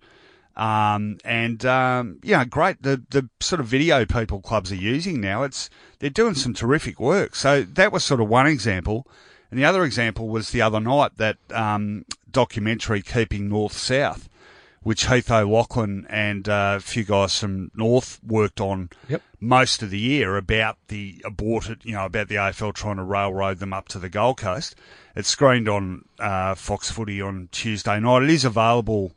[0.55, 5.41] um, and um, know great the the sort of video people clubs are using now
[5.41, 7.35] it's they're doing some terrific work.
[7.35, 9.07] So that was sort of one example.
[9.49, 14.29] And the other example was the other night that um, documentary keeping north south
[14.83, 19.21] which Heath O'Loughlin and uh, a few guys from North worked on Yep.
[19.39, 23.59] most of the year about the aborted, you know, about the AFL trying to railroad
[23.59, 24.75] them up to the Gold Coast.
[25.15, 28.23] It's screened on uh, Fox Footy on Tuesday night.
[28.23, 29.11] It is available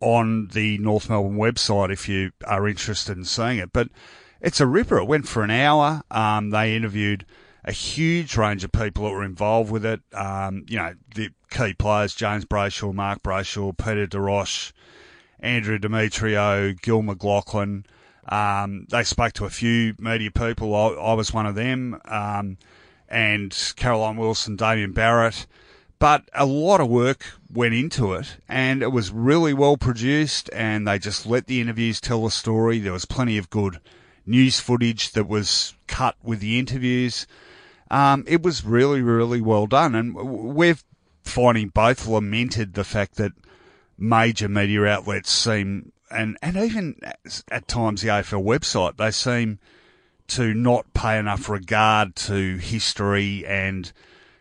[0.00, 3.72] on the North Melbourne website if you are interested in seeing it.
[3.72, 3.88] But
[4.40, 4.98] it's a ripper.
[4.98, 6.02] It went for an hour.
[6.10, 7.24] Um, they interviewed
[7.64, 10.00] a huge range of people that were involved with it.
[10.12, 14.72] Um, you know, the key players, James Brayshaw, Mark Brayshaw, Peter de Rauch,
[15.42, 17.84] Andrew Demetriou, Gil McLachlan.
[18.28, 20.74] Um, they spoke to a few media people.
[20.74, 22.00] I, I was one of them.
[22.04, 22.56] Um,
[23.08, 25.46] and Caroline Wilson, Damian Barrett.
[25.98, 30.88] But a lot of work went into it and it was really well produced and
[30.88, 32.80] they just let the interviews tell the story.
[32.80, 33.78] There was plenty of good
[34.26, 37.26] news footage that was cut with the interviews.
[37.88, 39.94] Um, it was really, really well done.
[39.94, 40.78] And we're
[41.22, 43.32] finding both lamented the fact that
[44.02, 46.96] major media outlets seem, and, and even
[47.50, 49.60] at times the AFL website, they seem
[50.26, 53.92] to not pay enough regard to history and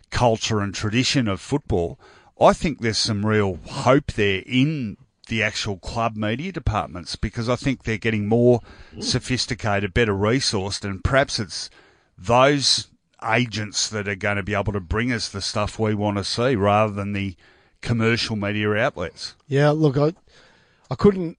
[0.09, 1.99] culture and tradition of football.
[2.39, 4.97] I think there's some real hope there in
[5.27, 8.61] the actual club media departments because I think they're getting more
[8.99, 11.69] sophisticated, better resourced, and perhaps it's
[12.17, 12.87] those
[13.23, 16.23] agents that are going to be able to bring us the stuff we want to
[16.23, 17.35] see rather than the
[17.81, 19.35] commercial media outlets.
[19.47, 20.13] Yeah, look, I,
[20.89, 21.37] I couldn't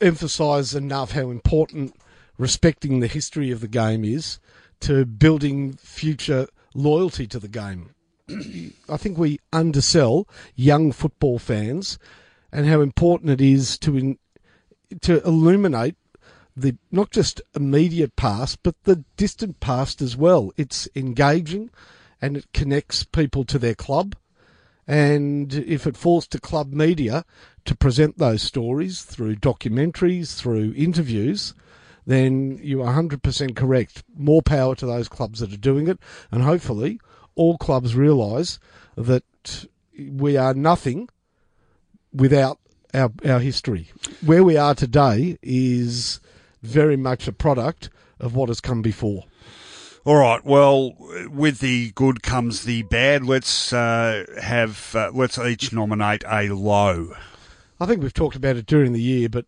[0.00, 1.94] emphasise enough how important
[2.38, 4.38] respecting the history of the game is
[4.80, 7.94] to building future loyalty to the game.
[8.88, 11.98] I think we undersell young football fans
[12.52, 14.18] and how important it is to in,
[15.02, 15.96] to illuminate
[16.56, 20.52] the not just immediate past but the distant past as well.
[20.56, 21.70] It's engaging
[22.20, 24.16] and it connects people to their club.
[24.86, 27.24] And if it falls to club media
[27.64, 31.54] to present those stories through documentaries, through interviews,
[32.06, 34.02] then you are 100% correct.
[34.16, 35.98] More power to those clubs that are doing it.
[36.30, 37.00] And hopefully,
[37.34, 38.58] all clubs realise
[38.96, 39.66] that
[39.98, 41.08] we are nothing
[42.12, 42.58] without
[42.92, 43.88] our, our history.
[44.24, 46.20] Where we are today is
[46.62, 49.24] very much a product of what has come before.
[50.06, 50.44] All right.
[50.44, 50.92] Well,
[51.30, 53.24] with the good comes the bad.
[53.24, 57.14] Let's uh, have uh, let's each nominate a low.
[57.80, 59.46] I think we've talked about it during the year, but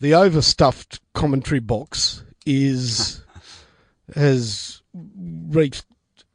[0.00, 3.22] the overstuffed commentary box is
[4.16, 5.86] has reached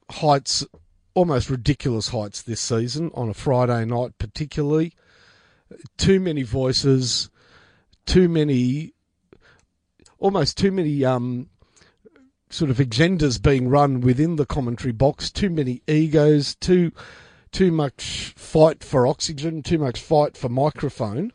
[0.10, 0.66] heights
[1.14, 4.94] almost ridiculous heights this season on a Friday night particularly
[5.98, 7.30] too many voices
[8.06, 8.94] too many
[10.20, 11.50] almost too many um
[12.52, 16.92] sort of agendas being run within the commentary box too many egos too
[17.52, 21.32] too much fight for oxygen too much fight for microphone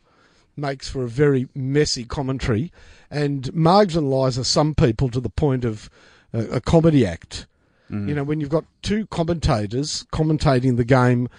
[0.55, 2.71] makes for a very messy commentary
[3.11, 5.89] and marginalises some people to the point of
[6.33, 7.45] a, a comedy act.
[7.89, 11.29] You know, when you've got two commentators commentating the game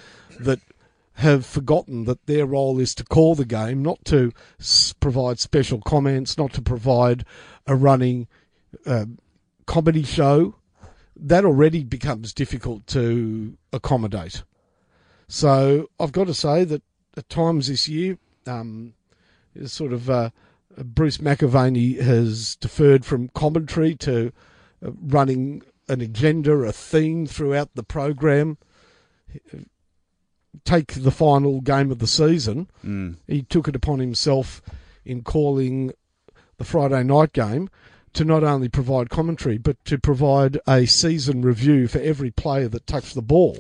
[0.40, 0.60] that
[1.14, 5.80] have forgotten that their role is to call the game, not to s- provide special
[5.82, 7.26] comments, not to provide
[7.66, 8.28] a running
[8.86, 9.04] uh,
[9.68, 10.54] comedy show,
[11.14, 14.42] that already becomes difficult to accommodate.
[15.28, 16.82] So I've got to say that
[17.16, 18.94] at times this year, um,
[19.66, 20.30] sort of uh,
[20.78, 24.32] Bruce McAvaney has deferred from commentary to
[24.84, 28.56] uh, running an agenda, a theme throughout the program.
[30.64, 32.70] Take the final game of the season.
[32.82, 33.16] Mm.
[33.26, 34.62] He took it upon himself
[35.04, 35.92] in calling
[36.56, 37.68] the Friday night game
[38.18, 42.84] to not only provide commentary but to provide a season review for every player that
[42.84, 43.56] touched the ball.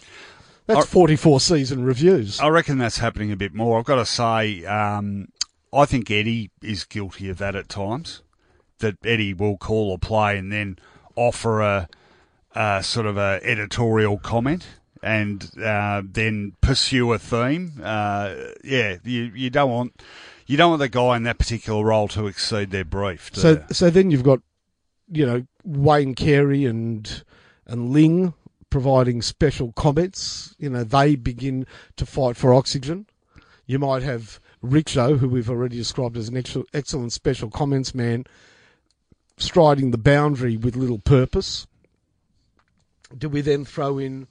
[0.66, 2.40] That's Are- 44 season reviews.
[2.40, 3.78] I reckon that's happening a bit more.
[3.78, 5.28] I've got to say, um,
[5.72, 8.22] I think Eddie is guilty of that at times.
[8.80, 10.78] that Eddie will call a play and then
[11.14, 11.88] offer a,
[12.54, 14.66] a sort of a editorial comment
[15.04, 17.80] and uh, then pursue a theme.
[17.82, 18.34] Uh,
[18.64, 20.02] yeah, you you don't want
[20.48, 23.30] you don't want the guy in that particular role to exceed their brief.
[23.34, 23.64] So you?
[23.70, 24.40] so then you've got,
[25.10, 27.22] you know, Wayne Carey and
[27.66, 28.34] and Ling
[28.70, 30.54] providing special comments.
[30.58, 33.06] You know, they begin to fight for oxygen.
[33.66, 36.42] You might have Rickshaw, who we've already described as an
[36.72, 38.24] excellent special comments man,
[39.36, 41.66] striding the boundary with little purpose.
[43.16, 44.26] Do we then throw in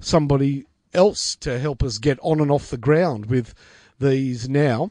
[0.00, 0.64] somebody
[0.94, 3.54] else to help us get on and off the ground with
[3.98, 4.90] these now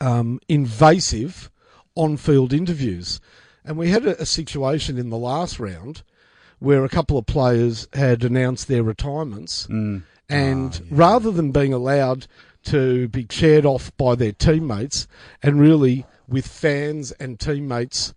[0.00, 1.50] um, invasive
[1.94, 3.20] on-field interviews?
[3.66, 6.02] And we had a, a situation in the last round
[6.58, 10.02] where a couple of players had announced their retirements, mm.
[10.28, 12.26] and ah, rather than being allowed
[12.64, 15.06] to be cheered off by their teammates
[15.42, 18.14] and really with fans and teammates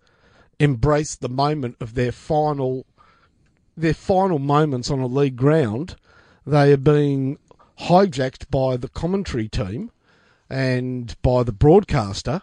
[0.58, 2.86] embrace the moment of their final
[3.76, 5.96] their final moments on a league ground,
[6.46, 7.38] they are being
[7.80, 9.90] hijacked by the commentary team
[10.50, 12.42] and by the broadcaster.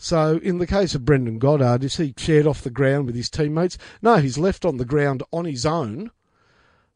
[0.00, 3.28] So, in the case of Brendon Goddard, is he shared off the ground with his
[3.28, 3.76] teammates?
[4.00, 6.12] No, he's left on the ground on his own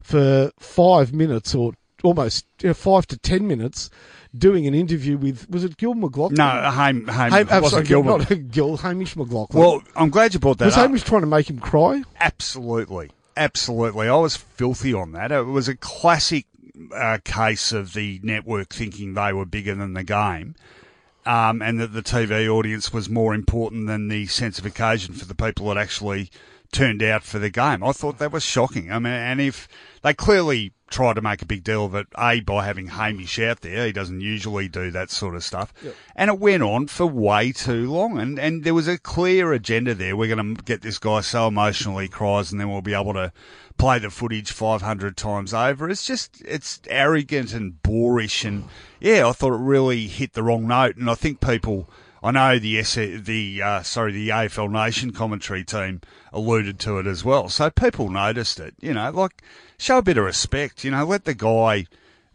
[0.01, 3.89] for five minutes or almost you know, five to ten minutes
[4.35, 6.37] doing an interview with, was it Gil McLachlan?
[6.37, 9.53] no, Haim, Haim, Ham, I'm wasn't sorry, not Gil, Hamish McLachlan.
[9.53, 10.67] Well, I'm glad you brought that up.
[10.67, 10.83] was up.
[10.83, 12.03] Hamish trying to make him cry?
[12.21, 13.11] Absolutely.
[13.35, 14.07] Absolutely.
[14.07, 15.33] I was filthy on that.
[15.33, 16.45] It was a classic
[16.95, 20.55] uh, case of the network thinking they were bigger than the game
[21.25, 25.25] um, and that the TV audience was more important than the sense of occasion for
[25.25, 26.29] the people that actually
[26.71, 27.83] turned out for the game.
[27.83, 28.91] I thought that was shocking.
[28.91, 29.67] I mean, and if
[30.01, 33.61] they clearly tried to make a big deal of it, A, by having Hamish out
[33.61, 35.73] there, he doesn't usually do that sort of stuff.
[36.15, 38.19] And it went on for way too long.
[38.19, 40.17] And, and there was a clear agenda there.
[40.17, 43.13] We're going to get this guy so emotional he cries and then we'll be able
[43.13, 43.31] to
[43.77, 45.89] play the footage 500 times over.
[45.89, 48.45] It's just, it's arrogant and boorish.
[48.45, 48.65] And
[48.99, 50.97] yeah, I thought it really hit the wrong note.
[50.97, 51.89] And I think people,
[52.23, 56.01] I know the S, the uh, sorry, the AFL Nation commentary team
[56.31, 57.49] alluded to it as well.
[57.49, 58.75] So people noticed it.
[58.79, 59.43] You know, like
[59.77, 60.83] show a bit of respect.
[60.83, 61.85] You know, let the guy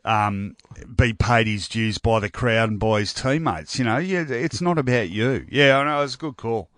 [0.04, 0.56] um,
[0.94, 3.78] be paid his dues by the crowd and by his teammates.
[3.78, 5.46] You know, yeah, it's not about you.
[5.50, 6.68] Yeah, I know it's a good call.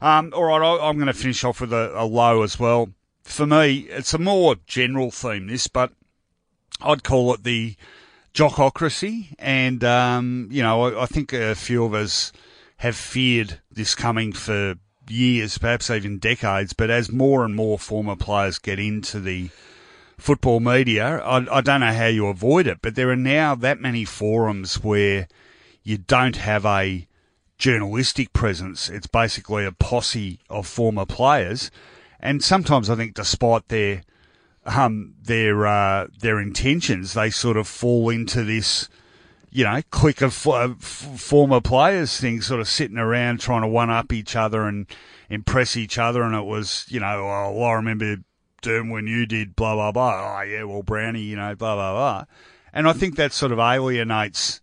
[0.00, 2.90] Um, all right, I'm going to finish off with a, a low as well.
[3.24, 5.48] For me, it's a more general theme.
[5.48, 5.92] This, but
[6.80, 7.74] I'd call it the
[8.32, 9.34] jockocracy.
[9.38, 12.32] And, um, you know, I, I think a few of us
[12.78, 14.76] have feared this coming for
[15.08, 16.72] years, perhaps even decades.
[16.74, 19.50] But as more and more former players get into the
[20.18, 23.80] football media, I, I don't know how you avoid it, but there are now that
[23.80, 25.28] many forums where
[25.82, 27.06] you don't have a
[27.58, 28.88] journalistic presence.
[28.88, 31.70] It's basically a posse of former players.
[32.24, 34.02] And sometimes I think despite their
[34.64, 38.88] um, their uh, their intentions, they sort of fall into this,
[39.50, 43.90] you know, clique of uh, former players thing, sort of sitting around trying to one
[43.90, 44.86] up each other and
[45.28, 46.22] impress each other.
[46.22, 48.16] And it was, you know, oh, well, I remember
[48.62, 50.38] doing when you did blah blah blah.
[50.38, 52.24] Oh yeah, well Brownie, you know, blah blah blah.
[52.72, 54.62] And I think that sort of alienates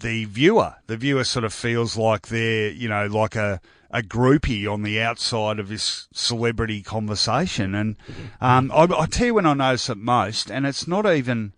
[0.00, 0.74] the viewer.
[0.88, 3.60] The viewer sort of feels like they're, you know, like a,
[3.92, 7.74] a groupie on the outside of this celebrity conversation.
[7.74, 7.96] And
[8.40, 11.52] um, I, I tell you when I notice it most, and it's not even,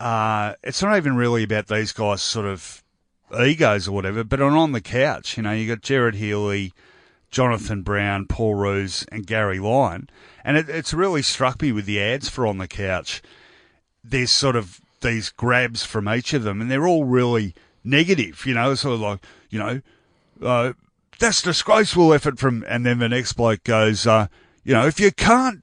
[0.00, 2.82] uh, it's not even really about these guys' sort of
[3.40, 6.72] egos or whatever, but on on the couch, you know, you got Gerard Healy,
[7.30, 10.08] Jonathan Brown, Paul Roos, and Gary Lyon,
[10.44, 13.22] and it, it's really struck me with the ads for on the couch.
[14.04, 18.46] There's sort of these grabs from each of them, and they're all really negative.
[18.46, 19.20] You know, sort of like,
[19.50, 19.80] you know,
[20.40, 20.72] uh,
[21.18, 24.28] that's disgraceful effort from, and then the next bloke goes, uh,
[24.64, 25.62] you know, if you can't,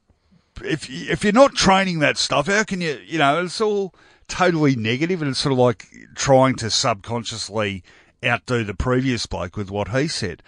[0.64, 3.00] if if you're not training that stuff, how can you?
[3.06, 3.94] You know, it's all
[4.28, 7.84] totally negative, and it's sort of like trying to subconsciously
[8.24, 10.42] outdo the previous bloke with what he said.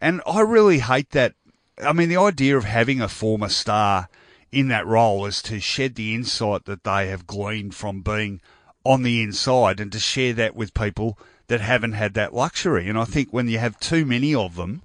[0.00, 1.34] And I really hate that.
[1.82, 4.08] I mean, the idea of having a former star
[4.50, 8.40] in that role is to shed the insight that they have gleaned from being
[8.84, 11.18] on the inside and to share that with people
[11.52, 12.88] that haven't had that luxury.
[12.88, 14.80] And I think when you have too many of them,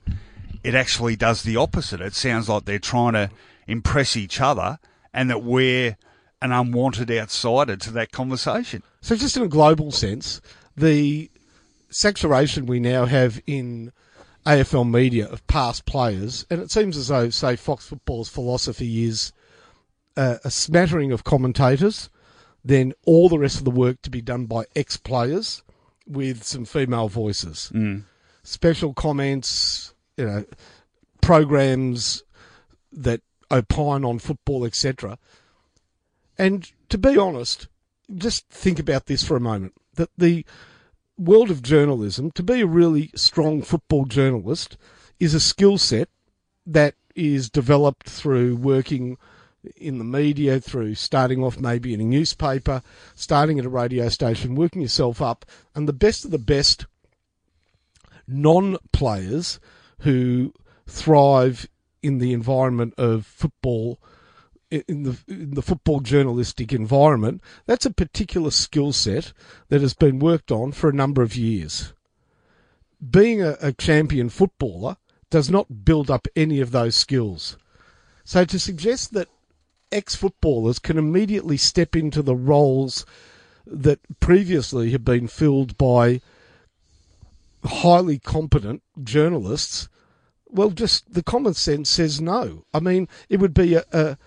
[0.66, 2.02] it actually does the opposite.
[2.02, 3.30] It sounds like they're trying to
[3.68, 4.78] impress each other
[5.14, 5.96] and that we're
[6.42, 8.84] an unwanted outsider to that conversation.
[9.00, 10.42] So, just in a global sense,
[10.76, 11.32] the
[11.90, 13.94] saturation we now have in
[14.46, 19.32] AFL media of past players, and it seems as though, say, Fox Football's philosophy is
[20.18, 22.10] uh, a smattering of commentators,
[22.66, 25.64] then all the rest of the work to be done by ex players
[26.08, 27.72] with some female voices.
[27.74, 28.04] Mm.
[28.44, 30.46] Special comments, you know,
[31.22, 32.24] programs
[32.92, 35.18] that opine on football, etc.
[36.38, 37.68] And to be honest,
[38.16, 39.74] just think about this for a moment.
[39.96, 40.46] That the
[41.18, 44.78] world of journalism, to be a really strong football journalist,
[45.20, 46.10] is a skill set
[46.66, 49.18] that is developed through working
[49.76, 52.82] in the media, through starting off maybe in a newspaper,
[53.16, 55.46] starting at a radio station, working yourself up,
[55.76, 56.86] and the best of the best
[58.28, 59.60] non players
[60.00, 60.54] who
[60.86, 61.68] thrive
[62.02, 64.00] in the environment of football
[64.70, 69.32] in the in the football journalistic environment, that's a particular skill set
[69.70, 71.94] that has been worked on for a number of years.
[73.10, 74.98] Being a, a champion footballer
[75.30, 77.58] does not build up any of those skills.
[78.24, 79.30] So to suggest that
[79.92, 83.06] ex footballers can immediately step into the roles
[83.66, 86.22] that previously have been filled by
[87.64, 89.90] highly competent journalists,
[90.48, 92.64] well, just the common sense says no.
[92.74, 94.18] I mean, it would be a, a,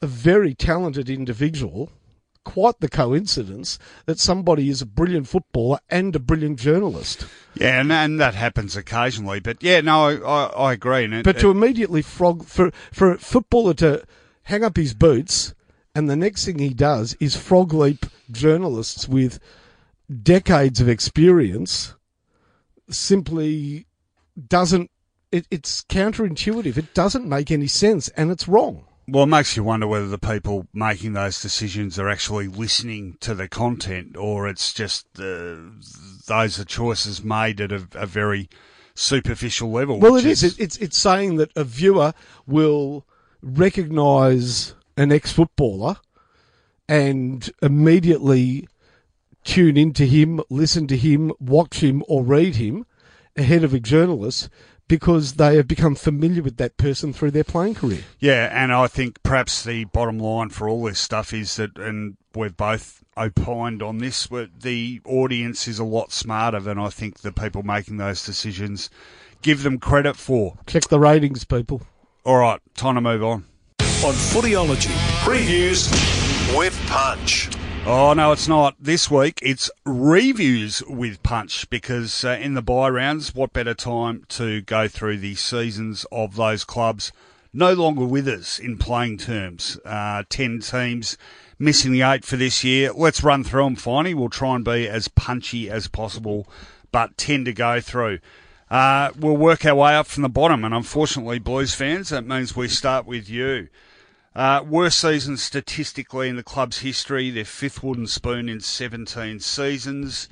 [0.00, 1.90] a very talented individual
[2.44, 7.26] quite the coincidence that somebody is a brilliant footballer and a brilliant journalist.
[7.54, 9.40] Yeah, and, and that happens occasionally.
[9.40, 11.04] But yeah, no, I, I agree.
[11.04, 14.04] It, but to it, immediately frog for for a footballer to
[14.44, 15.54] hang up his boots
[15.94, 19.38] and the next thing he does is frog leap journalists with
[20.22, 21.94] decades of experience
[22.88, 23.86] simply
[24.48, 24.90] doesn't
[25.32, 26.76] it, it's counterintuitive.
[26.76, 28.84] It doesn't make any sense and it's wrong.
[29.08, 33.34] Well, it makes you wonder whether the people making those decisions are actually listening to
[33.34, 35.56] the content, or it's just uh,
[36.28, 38.48] those are choices made at a, a very
[38.94, 39.98] superficial level.
[39.98, 40.44] Well, it is.
[40.44, 40.56] is.
[40.58, 42.14] It's it's saying that a viewer
[42.46, 43.04] will
[43.42, 45.96] recognise an ex-footballer
[46.88, 48.68] and immediately
[49.44, 52.86] tune into him, listen to him, watch him, or read him
[53.36, 54.48] ahead of a journalist
[54.88, 58.02] because they have become familiar with that person through their playing career.
[58.18, 62.16] Yeah, and I think perhaps the bottom line for all this stuff is that, and
[62.34, 64.28] we've both opined on this,
[64.60, 68.90] the audience is a lot smarter than I think the people making those decisions
[69.40, 70.58] give them credit for.
[70.66, 71.82] Check the ratings, people.
[72.24, 73.44] All right, time to move on.
[73.80, 74.94] On Footyology,
[75.24, 75.90] previews
[76.56, 77.50] with Punch.
[77.84, 78.76] Oh, no, it's not.
[78.78, 84.24] This week, it's reviews with Punch because uh, in the bye rounds, what better time
[84.28, 87.10] to go through the seasons of those clubs
[87.52, 89.76] no longer with us in playing terms.
[89.84, 91.18] Uh, 10 teams
[91.58, 92.92] missing the eight for this year.
[92.92, 94.14] Let's run through them, finally.
[94.14, 96.46] We'll try and be as punchy as possible,
[96.92, 98.20] but 10 to go through.
[98.72, 102.56] Uh, we'll work our way up from the bottom, and unfortunately, Blues fans, that means
[102.56, 103.68] we start with you.
[104.34, 107.28] Uh, worst season statistically in the club's history.
[107.28, 110.26] Their fifth wooden spoon in 17 seasons.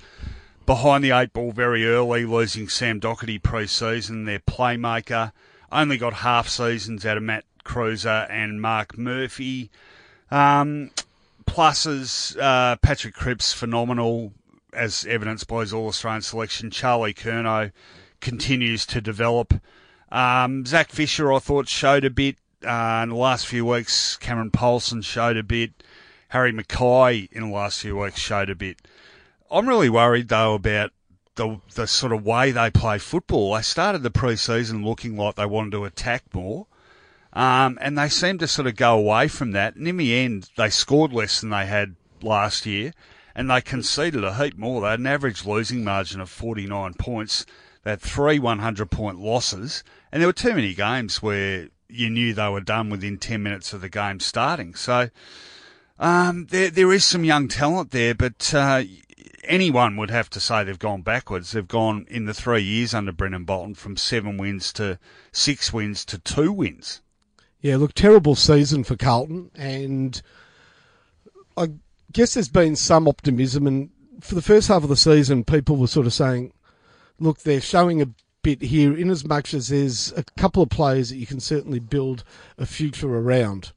[0.64, 4.24] Behind the eight ball very early, losing Sam Docherty pre-season.
[4.24, 5.32] Their playmaker
[5.70, 9.70] only got half seasons out of Matt Kreuzer and Marc Murphy.
[10.30, 10.93] Um,
[11.45, 14.32] pluses, uh, Patrick Cripps, phenomenal,
[14.72, 16.70] as evidenced by his All-Australian selection.
[16.70, 17.72] Charlie Curnow
[18.21, 19.55] continues to develop.
[20.11, 24.51] Um, Zach Fisher, I thought, showed a bit uh, in the last few weeks, Cameron
[24.51, 25.83] Polson showed a bit.
[26.29, 28.81] Harry McKay in the last few weeks showed a bit.
[29.51, 30.93] I'm really worried though about
[31.35, 33.55] the the sort of way they play football.
[33.55, 36.66] They started the pre-season looking like they wanted to attack more,
[37.33, 39.75] um, and they seem to sort of go away from that.
[39.75, 42.93] And in the end, they scored less than they had last year,
[43.35, 44.83] and they conceded a heap more.
[44.83, 47.47] They had an average losing margin of 49 points.
[47.83, 52.33] They had three 100 point losses, and there were too many games where you knew
[52.33, 54.74] they were done within 10 minutes of the game starting.
[54.74, 55.11] So
[55.99, 58.83] um, there, there is some young talent there, but uh,
[59.45, 61.53] anyone would have to say they've gone backwards.
[61.53, 64.99] They've gone in the three years under Brendon Bolton from seven wins to
[65.33, 67.01] six wins to two wins.
[67.61, 70.22] Yeah, look, terrible season for Carlton, and
[71.57, 71.68] I
[72.11, 73.66] guess there's been some optimism.
[73.66, 76.55] And for the first half of the season, people were sort of saying,
[77.21, 78.09] look, they're showing a
[78.43, 81.79] bit here, in as much as there's a couple of players that you can certainly
[81.79, 82.25] build
[82.59, 83.73] a future around.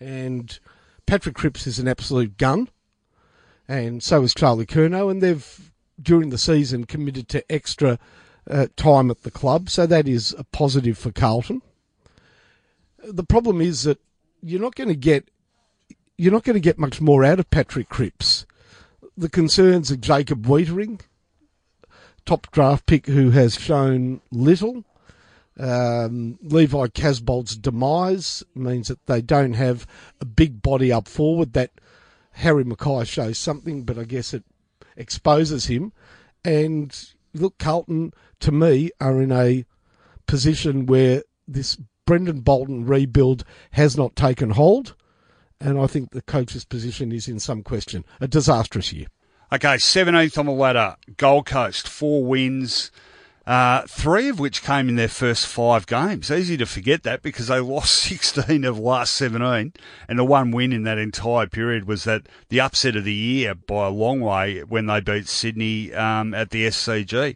[0.00, 0.58] And
[1.06, 2.68] Patrick Cripps is an absolute gun,
[3.66, 7.98] and so is Charlie Curnow, and they've during the season committed to extra
[8.48, 11.62] uh, time at the club, so that is a positive for Carlton.
[13.04, 13.98] The problem is that
[14.42, 15.28] you're not going to get
[16.16, 18.44] you're not going to get much more out of Patrick Cripps.
[19.16, 21.00] The concerns of Jacob Weitering,
[22.28, 24.84] top draft pick who has shown little.
[25.58, 29.86] Um, Levi Casboult's demise means that they don't have
[30.20, 31.54] a big body up forward.
[31.54, 31.70] That
[32.32, 34.44] Harry McKay shows something, but I guess it
[34.94, 35.94] exposes him.
[36.44, 36.94] And
[37.32, 39.64] look, Carlton, to me, are in a
[40.26, 44.94] position where this Brendon Bolton rebuild has not taken hold,
[45.62, 48.04] and I think the coach's position is in some question.
[48.20, 49.06] A disastrous year.
[49.50, 52.90] Okay, 17th on the ladder, Gold Coast, four wins,
[53.46, 56.30] uh, three of which came in their first five games.
[56.30, 59.72] Easy to forget that because they lost 16 of last 17,
[60.06, 63.54] and the one win in that entire period was that the upset of the year
[63.54, 67.34] by a long way when they beat Sydney um, at the SCG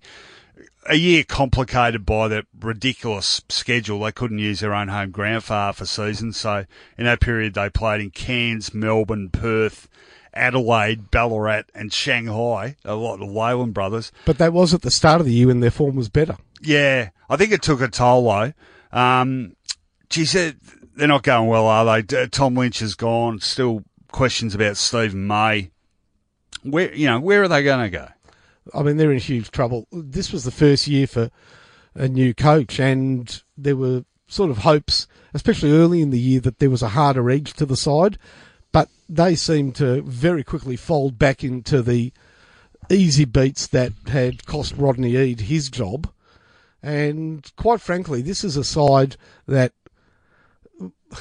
[0.87, 4.01] a year complicated by the ridiculous schedule.
[4.01, 6.33] They couldn't use their own home ground for half a season.
[6.33, 6.67] So
[6.99, 9.89] in that period, they played in Cairns, Melbourne, Perth,
[10.35, 12.76] Adelaide, Ballarat, and Shanghai.
[12.85, 14.12] A lot of Whalen brothers.
[14.24, 16.37] But that was at the start of the year when their form was better.
[16.61, 18.53] Yeah, I think it took a toll though.
[18.93, 19.57] Um,
[20.11, 20.59] she said
[20.95, 22.26] they're not going well, are they?
[22.28, 23.41] Tom Lynch has gone.
[23.41, 25.70] Still questions about Steven May.
[26.62, 28.09] Where you know where are they going to go?
[28.72, 29.89] I mean, they're in huge trouble.
[29.91, 31.30] This was the first year for
[31.95, 36.59] a new coach, and there were sort of hopes, especially early in the year, that
[36.59, 38.18] there was a harder edge to the side.
[38.73, 42.12] But they seemed to very quickly fold back into the
[42.91, 46.11] easy beats that had cost Rodney Eade his job.
[46.83, 49.16] And quite frankly, this is a side
[49.47, 49.73] that,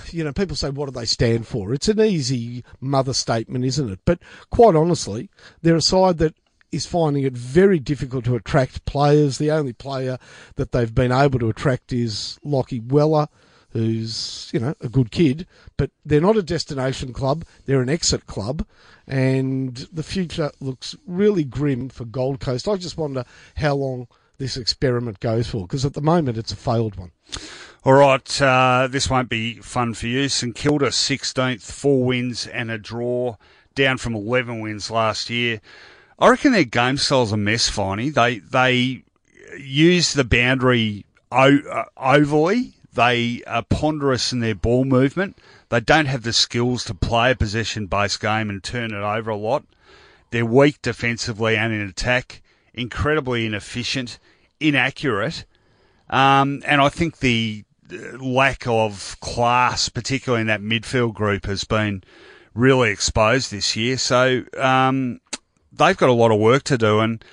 [0.10, 1.74] you know, people say, what do they stand for?
[1.74, 4.00] It's an easy mother statement, isn't it?
[4.06, 5.30] But quite honestly,
[5.62, 6.34] they're a side that
[6.72, 9.38] is finding it very difficult to attract players.
[9.38, 10.18] The only player
[10.56, 13.28] that they've been able to attract is Lachie Weller,
[13.74, 15.48] who's, you know, a good kid,
[15.78, 18.66] but they're not a destination club, they're an exit club,
[19.08, 22.68] and the future looks really grim for Gold Coast.
[22.68, 23.24] I just wonder
[23.58, 24.08] how long
[24.38, 27.12] this experiment goes for, because at the moment it's a failed one.
[27.84, 30.30] All right, uh, this won't be fun for you.
[30.30, 33.38] St Kilda, 16th, four wins and a draw,
[33.74, 35.62] down from 11 wins last year.
[36.20, 38.14] I reckon their game style's a mess, Finey.
[38.14, 39.04] They they
[39.58, 42.76] use the boundary o- uh, overly.
[42.94, 45.38] They are ponderous in their ball movement.
[45.70, 49.32] They don't have the skills to play a possession based game and turn it over
[49.32, 49.64] a lot.
[50.32, 52.42] They're weak defensively and in attack,
[52.74, 54.20] incredibly inefficient,
[54.60, 55.46] inaccurate.
[56.10, 57.64] Um, and I think the
[58.20, 62.04] lack of class, particularly in that midfield group, has been
[62.54, 63.98] really exposed this year.
[63.98, 65.22] So um,
[65.72, 67.00] they've got a lot of work to do.
[67.00, 67.24] And,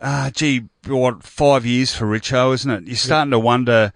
[0.00, 2.84] uh, gee, what, five years for Richo, isn't it?
[2.84, 3.92] You're starting to wonder,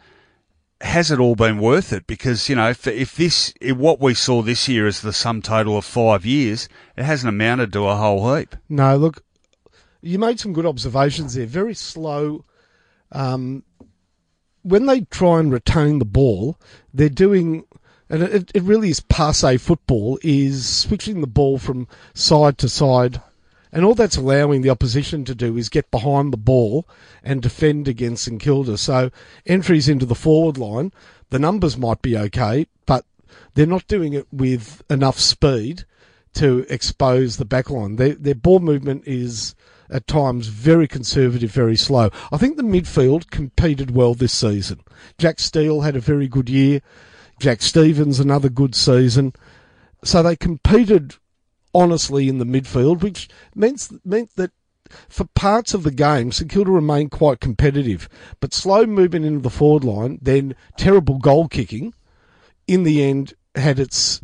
[0.85, 2.07] has it all been worth it?
[2.07, 5.41] Because, you know, if, if this, if what we saw this year is the sum
[5.41, 8.55] total of five years, it hasn't amounted to a whole heap.
[8.69, 9.25] No, look,
[10.03, 11.47] you made some good observations there.
[11.47, 12.45] Very slow.
[13.11, 13.65] Um,
[14.63, 16.59] when they try and retain the ball,
[16.93, 17.65] they're doing,
[18.11, 23.21] and it, it really is passe football, is switching the ball from side to side
[23.75, 26.89] and all that's allowing the opposition to do is get behind the ball
[27.25, 28.79] and defend against St Kilda.
[28.79, 29.11] So
[29.45, 30.93] entries into the forward line,
[31.31, 33.05] the numbers might be okay, but
[33.55, 35.85] they're not doing it with enough speed
[36.35, 37.97] to expose the backline.
[37.97, 39.57] Their, their ball movement is
[39.91, 42.11] at times very conservative, very slow.
[42.31, 44.83] I think the midfield competed well this season.
[45.19, 46.81] Jack Steele had a very good year.
[47.41, 49.33] Jack Stevens another good season.
[50.05, 51.17] So they competed
[51.75, 54.53] honestly in the midfield, which meant meant that
[55.09, 58.09] for parts of the game, St Kilda remained quite competitive,
[58.41, 61.95] but slow movement into the forward line, then terrible goal kicking,
[62.67, 64.21] in the end had its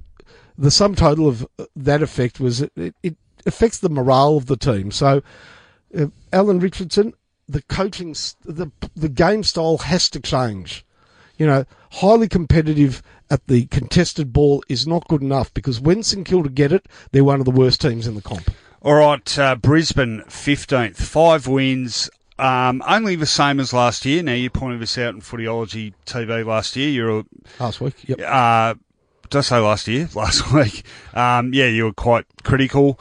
[0.56, 4.90] the sum total of that effect was it, it affects the morale of the team.
[4.90, 5.22] So,
[5.98, 7.14] uh, Alan Richardson,
[7.48, 10.84] the coaching, the the game style has to change.
[11.38, 16.26] You know, highly competitive at the contested ball is not good enough because when St
[16.26, 18.50] Kilda get it, they're one of the worst teams in the comp.
[18.82, 22.08] All right, uh, Brisbane 15th, five wins,
[22.38, 24.22] um, only the same as last year.
[24.22, 26.88] Now, you pointed this out in Footyology TV last year.
[26.88, 27.24] You're
[27.58, 28.20] last week, yep.
[28.20, 28.74] Uh,
[29.28, 30.08] did I say last year?
[30.14, 30.82] Last week.
[31.14, 32.98] Um, yeah, you were quite critical.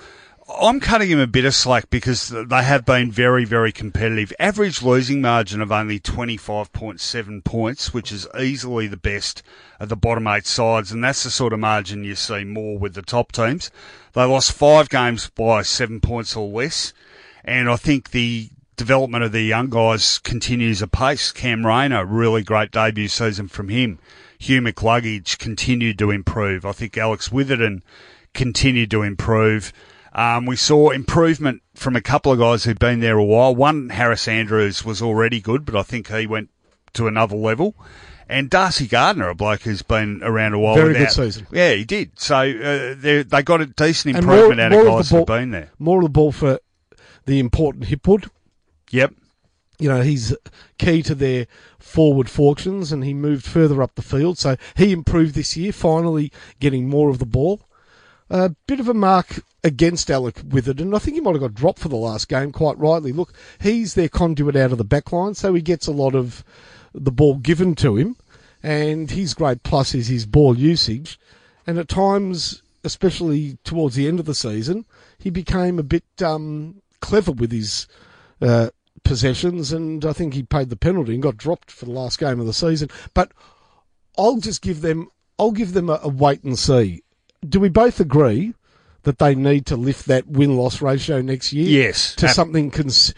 [0.57, 4.33] I'm cutting him a bit of slack because they have been very, very competitive.
[4.39, 9.43] Average losing margin of only 25.7 points, which is easily the best
[9.79, 12.95] of the bottom eight sides, and that's the sort of margin you see more with
[12.95, 13.69] the top teams.
[14.13, 16.93] They lost five games by seven points or less,
[17.45, 21.31] and I think the development of the young guys continues apace.
[21.31, 23.99] Cam Rayner, really great debut season from him.
[24.39, 26.65] Hugh McCluggage continued to improve.
[26.65, 27.83] I think Alex Witherden
[28.33, 29.73] continued to improve.
[30.19, 33.55] Um, we saw improvement from a couple of guys who'd been there a while.
[33.55, 36.49] One, Harris Andrews, was already good, but I think he went
[36.95, 37.73] to another level.
[38.27, 40.75] And Darcy Gardiner, a bloke who's been around a while.
[40.75, 41.47] Very without, good season.
[41.53, 42.19] Yeah, he did.
[42.19, 45.27] So uh, they they got a decent improvement more, out more of guys ball, who've
[45.27, 45.71] been there.
[45.79, 46.59] More of the ball for
[47.25, 48.29] the important Hipwood.
[48.91, 49.13] Yep.
[49.79, 50.35] you know, he's
[50.77, 51.47] key to their
[51.79, 54.37] forward fortunes and he moved further up the field.
[54.37, 57.61] So he improved this year, finally getting more of the ball.
[58.29, 60.93] A bit of a mark against Alec Witherden.
[60.93, 63.11] I think he might have got dropped for the last game, quite rightly.
[63.11, 66.43] Look, he's their conduit out of the back line, so he gets a lot of
[66.93, 68.15] the ball given to him.
[68.61, 71.19] And his great plus is his ball usage.
[71.65, 74.85] And at times, especially towards the end of the season,
[75.17, 77.87] he became a bit um, clever with his
[78.41, 78.69] uh,
[79.03, 82.39] possessions, and I think he paid the penalty and got dropped for the last game
[82.39, 82.89] of the season.
[83.13, 83.31] But
[84.17, 87.01] I'll just give them, I'll give them a, a wait and see.
[87.47, 88.53] Do we both agree
[89.03, 91.67] that they need to lift that win loss ratio next year?
[91.85, 92.15] Yes.
[92.15, 93.13] to ab- something, cons-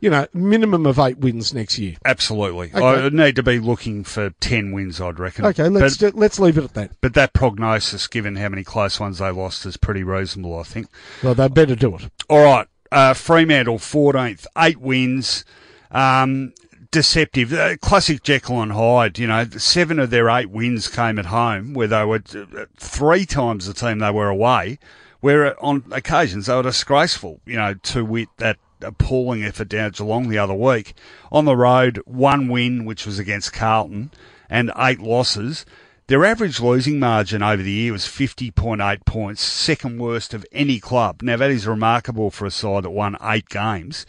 [0.00, 1.96] you know, minimum of eight wins next year.
[2.04, 2.70] absolutely.
[2.74, 3.06] Okay.
[3.06, 5.44] I need to be looking for 10 wins, I'd reckon.
[5.46, 6.90] Okay, let's But, ju- let's leave it at that.
[7.00, 10.88] but that prognosis, given how many close ones they lost, is pretty reasonable, I think.
[11.22, 12.08] Well, they better do it.
[12.28, 12.66] All right.
[12.92, 15.44] Uh, Fremantle, 14th, eight wins.
[15.90, 16.52] Um,
[16.96, 17.52] deceptive.
[17.52, 19.18] Uh, classic Jekyll and Hyde.
[19.18, 23.26] You know, seven of their eight wins came at home, where they were uh, three
[23.26, 24.78] times the team they were away,
[25.20, 27.42] where on occasions they were disgraceful.
[27.44, 30.94] You know, to wit that appalling effort down at Geelong the other week.
[31.30, 34.10] On the road, one win, which was against Carlton,
[34.48, 35.66] and eight losses.
[36.06, 41.20] Their average losing margin over the year was 50.8 points, second worst of any club.
[41.20, 44.06] Now, that is remarkable for a side that won eight games.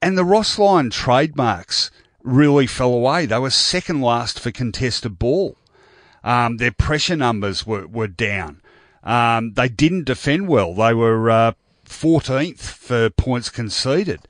[0.00, 1.90] And the Ross Lyon trademarks
[2.22, 3.26] really fell away.
[3.26, 5.56] They were second last for contested ball.
[6.24, 8.60] Um, their pressure numbers were, were down.
[9.02, 10.74] Um, they didn't defend well.
[10.74, 11.52] They were uh,
[11.86, 14.20] 14th for points conceded,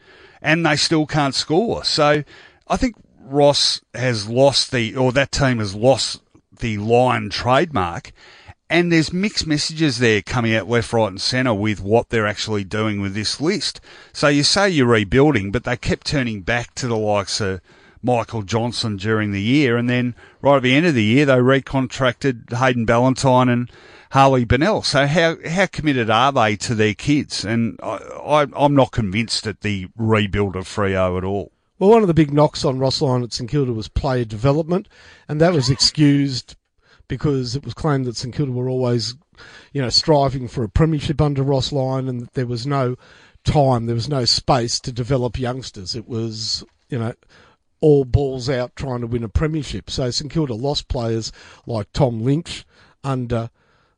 [0.41, 1.85] and they still can't score.
[1.85, 2.25] So
[2.69, 6.23] I think Ross has lost the, or that team has lost
[6.59, 8.13] the Lyon trademark.
[8.71, 12.65] And there's mixed messages there coming out left, right, and centre with what they're actually
[12.65, 13.83] doing with this list.
[14.15, 17.61] So you say you're rebuilding, but they kept turning back to the likes of
[18.03, 21.35] Michael Johnson during the year, and then right at the end of the year they
[21.35, 23.71] recontracted Hayden Ballantyne and
[24.11, 24.83] Harley Bennell.
[24.83, 27.45] So how how committed are they to their kids?
[27.45, 31.53] And I, I I'm not convinced at the rebuild of Freo at all.
[31.79, 34.89] Well, one of the big knocks on Ross Lyon at St Kilda was player development,
[35.29, 36.55] and that was excused
[37.09, 39.17] because it was claimed that St Kilda were always,
[39.73, 42.97] you know, striving for a premiership under Ross Lyon, and that there was no
[43.45, 45.97] time, there was no space to develop youngsters.
[45.97, 47.15] It was, you know,
[47.83, 49.91] all balls out trying to win a premiership.
[49.91, 51.31] So St Kilda lost players
[51.67, 52.65] like Tom Lynch
[53.05, 53.51] under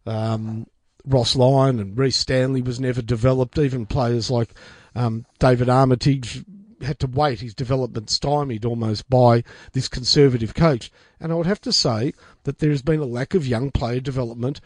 [0.07, 0.67] um,
[1.07, 3.59] Ross Lyon and Rhys Stanley was never developed.
[3.59, 4.55] Even players like
[4.97, 6.45] um, David Armitage
[6.83, 10.91] had to wait his development stymied almost by this conservative coach.
[11.21, 12.13] And I would have to say
[12.45, 14.61] that there has been a lack of young player development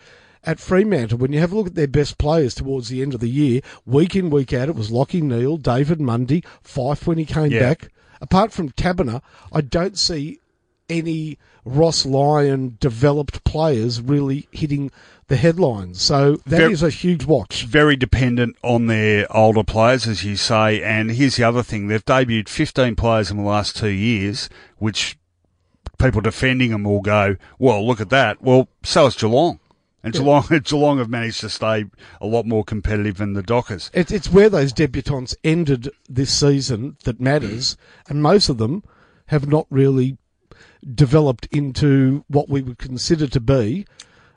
[0.45, 1.19] at Fremantle.
[1.19, 3.61] When you have a look at their best players towards the end of the year,
[3.85, 7.61] week in, week out, it was Lachie Neale, David Mundy, Fyfe when he came Yeah.
[7.61, 7.91] back.
[8.21, 10.41] Apart from Taberner, I don't see
[10.89, 14.91] any Ross Lyon developed players really hitting
[15.29, 16.01] the headlines.
[16.01, 17.64] So that is Ver- a huge watch.
[17.64, 20.83] very dependent on their older players, as you say.
[20.83, 24.49] And here's the other thing: they've debuted 15 players in the last two years,
[24.79, 25.19] which
[25.99, 29.61] people defending them will go, "Well, look at that." Well, so is Geelong,
[30.03, 31.87] and Geelong, Geelong have managed to stay
[32.21, 33.91] a lot more competitive than the Dockers.
[33.93, 37.77] It's it's where those debutants ended this season that matters,
[38.09, 38.83] and most of them
[39.27, 40.19] have not really
[40.95, 43.87] developed into what we would consider to be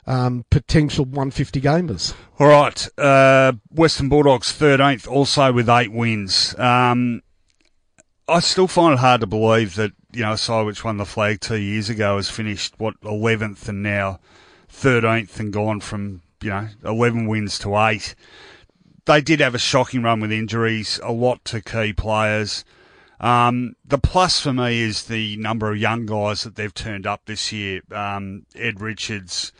[0.06, 2.14] um, potential 150 gamers.
[2.38, 6.58] All right, uh, Western Bulldogs 13th, also with eight wins.
[6.58, 7.22] Um,
[8.28, 11.04] I still find it hard to believe that you know a side which won the
[11.04, 14.20] flag two years ago has finished what 11th and now
[14.82, 18.16] 13th and gone from you know 11 wins to eight.
[19.04, 22.64] They did have a shocking run with injuries, a lot to key players.
[23.20, 27.26] Um, the plus for me is the number of young guys that they've turned up
[27.26, 27.82] this year.
[27.92, 29.52] Um, Ed Richards,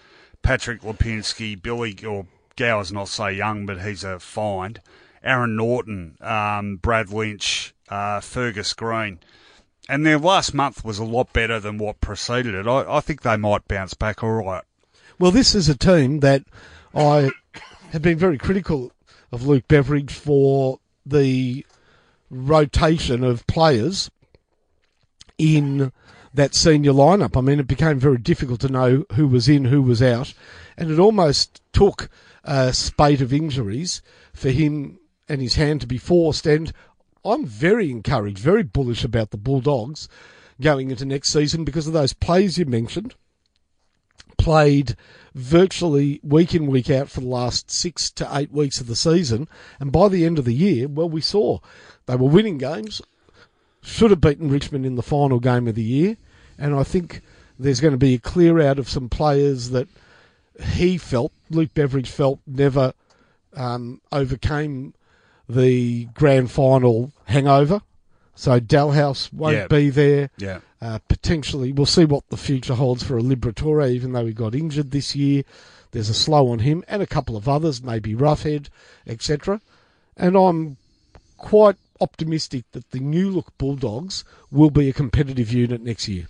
[0.42, 4.80] Patrick Lipinski, Billy, or Gower's not so young, but he's a find.
[5.22, 9.20] Aaron Naughton, um, Brad Lynch, uh, Fergus Greene.
[9.88, 12.66] And their last month was a lot better than what preceded it.
[12.66, 14.64] I, I think they might bounce back all right.
[15.22, 16.42] Well, this is a team that
[16.92, 17.30] I
[17.92, 18.90] have been very critical
[19.30, 21.64] of Luke Beveridge for the
[22.28, 24.10] rotation of players
[25.38, 25.92] in
[26.34, 27.36] that senior lineup.
[27.36, 30.34] I mean, it became very difficult to know who was in, who was out,
[30.76, 32.10] and it almost took
[32.42, 34.02] a spate of injuries
[34.34, 34.98] for him
[35.28, 36.48] and his hand to be forced.
[36.48, 36.72] And
[37.24, 40.08] I'm very encouraged, very bullish about the Bulldogs
[40.60, 43.14] going into next season because of those plays you mentioned
[44.42, 44.96] played
[45.34, 49.48] virtually week in, week out for the last six to eight weeks of the season.
[49.80, 51.58] And by the end of the year, well, we saw
[52.06, 53.00] they were winning games.
[53.82, 56.16] should have beaten Richmond in the final game of the year,
[56.58, 57.20] and I think
[57.58, 59.88] there's going to be a clear out of some players that
[60.74, 62.92] he felt, Luke Beveridge felt, never
[63.54, 64.94] um, overcame
[65.48, 67.80] the grand final hangover.
[68.34, 69.66] So Dahlhaus won't Yeah.
[69.66, 70.30] be there.
[70.38, 70.60] Yeah.
[70.82, 74.52] Uh, potentially, we'll see what the future holds for a Liberatore, even though he got
[74.52, 75.44] injured this year.
[75.92, 78.68] There's a slow on him and a couple of others, maybe Roughead,
[79.06, 79.60] etc.
[80.16, 80.76] And I'm
[81.38, 86.26] quite optimistic that the new look Bulldogs will be a competitive unit next year.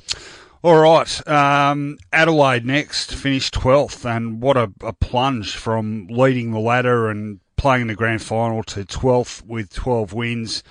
[0.62, 1.26] All right.
[1.26, 7.40] Um, Adelaide next, finished 12th, and what a, a plunge from leading the ladder and
[7.56, 10.62] playing in the grand final to 12th with 12 wins.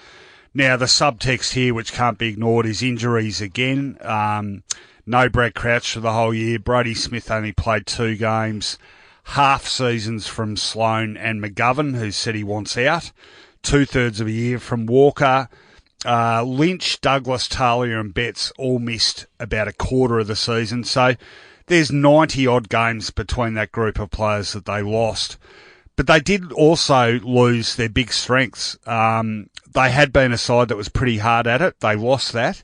[0.54, 3.98] Now, the subtext here, which can't be ignored, is injuries again.
[4.02, 4.64] Um,
[5.06, 6.60] no Brad Crouch for the whole year.
[6.60, 8.78] Brady Smith only played two games.
[9.24, 13.12] Half seasons from Sloane and McGovern, who said he wants out.
[13.64, 15.48] Two thirds of a year from Walker.
[16.04, 20.84] Uh, Lynch, Douglas, Talia, and Betts all missed about a quarter of the season.
[20.84, 21.16] So
[21.68, 25.38] there's 90 odd games between that group of players that they lost.
[25.96, 28.78] But they did also lose their big strengths.
[28.88, 31.80] Um, they had been a side that was pretty hard at it.
[31.80, 32.64] They lost that.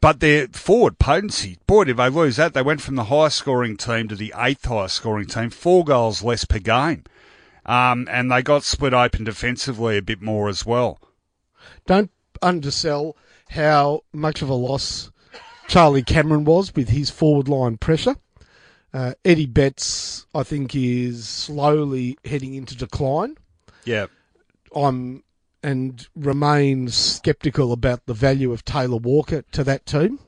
[0.00, 2.54] But their forward potency, boy, did they lose that.
[2.54, 6.22] They went from the highest scoring team to the eighth highest scoring team, four goals
[6.22, 7.04] less per game.
[7.66, 11.00] Um, and they got split open defensively a bit more as well.
[11.86, 12.10] Don't
[12.40, 13.16] undersell
[13.50, 15.10] how much of a loss
[15.66, 18.16] Charlie Cameron was with his forward line pressure.
[18.94, 23.36] Uh, Eddie Betts, I think, is slowly heading into decline.
[23.84, 24.06] Yeah.
[24.74, 25.24] I'm
[25.62, 30.18] and remain sceptical about the value of Taylor Walker to that team.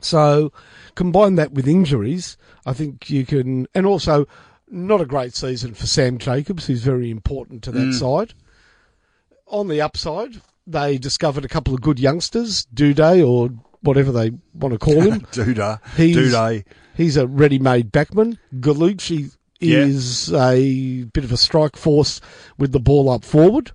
[0.00, 0.52] So
[0.94, 4.26] combine that with injuries, I think you can, and also
[4.68, 7.94] not a great season for Sam Jacobs, who's very important to that mm.
[7.94, 8.34] side.
[9.46, 14.72] On the upside, they discovered a couple of good youngsters, Duday or whatever they want
[14.72, 15.20] to call him.
[15.32, 15.80] Duda.
[15.96, 16.64] He's, Duday.
[16.96, 18.38] he's a ready-made backman.
[18.54, 19.78] Gallucci Yeah.
[19.78, 22.20] is a bit of a strike force
[22.58, 23.72] with the ball up forward.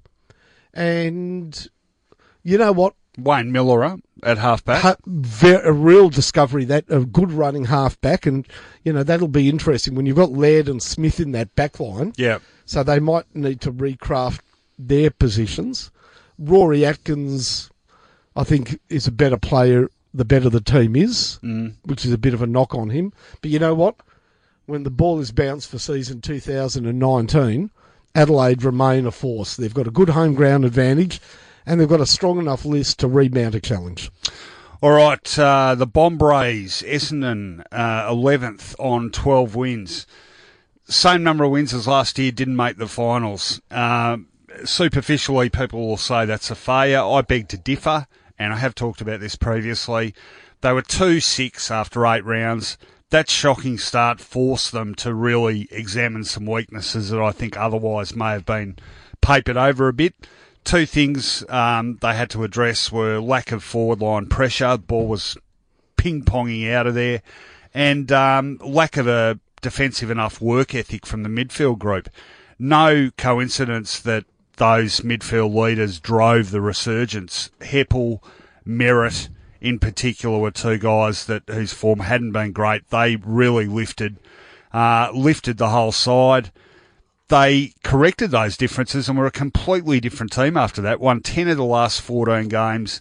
[0.74, 1.68] And
[2.44, 2.96] you know what?
[3.18, 4.82] Wayne Milera at halfback.
[4.82, 8.48] Ha- ver- a real discovery that a good running half back, and
[8.84, 12.14] you know that'll be interesting when you've got Laird and Smith in that back line.
[12.16, 12.40] yeah.
[12.66, 14.40] So they might need to recraft
[14.80, 15.92] their positions.
[16.40, 17.70] Rory Atkins,
[18.38, 21.74] I think, is a better player the better the team is, mm.
[21.84, 23.12] which is a bit of a knock on him.
[23.42, 23.96] But you know what?
[24.66, 27.72] When the ball is bounced for season 2019,
[28.16, 29.56] Adelaide remain a force.
[29.56, 31.20] They've got a good home ground advantage,
[31.66, 34.12] and they've got a strong enough list to remount a challenge.
[34.82, 35.40] All right.
[35.40, 40.06] Uh, the Bombrays, Essendon, uh, 11th on 12 wins.
[40.86, 43.62] Same number of wins as last year, didn't make the finals.
[43.72, 44.18] Uh,
[44.66, 47.02] superficially, people will say that's a failure.
[47.02, 48.08] I beg to differ,
[48.38, 50.14] and I have talked about this previously.
[50.62, 52.78] They were 2 6 after eight rounds.
[53.14, 58.32] That shocking start forced them to really examine some weaknesses that I think otherwise may
[58.32, 58.76] have been
[59.22, 60.16] papered over a bit.
[60.64, 64.78] Two things um, they had to address were lack of forward line pressure.
[64.78, 65.38] The ball was
[65.96, 67.22] ping ponging out of there,
[67.72, 72.10] and um, lack of a defensive enough work ethic from the midfield group.
[72.58, 74.26] No coincidence that
[74.58, 77.52] those midfield leaders drove the resurgence.
[77.60, 78.24] Heppell,
[78.66, 79.30] Merrett,
[79.64, 82.90] in particular, were two guys that whose form hadn't been great.
[82.90, 84.18] They really lifted,
[84.74, 86.52] uh, lifted the whole side.
[87.30, 91.00] They corrected those differences and were a completely different team after that.
[91.00, 93.00] Won 10 of the last 14 games,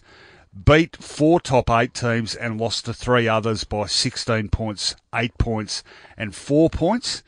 [0.65, 5.83] beat four top eight teams and lost to three others by 16 points, 8 points,
[6.17, 7.23] and 4 points.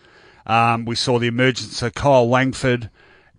[0.46, 2.90] Um, we saw the emergence of Kyle Langford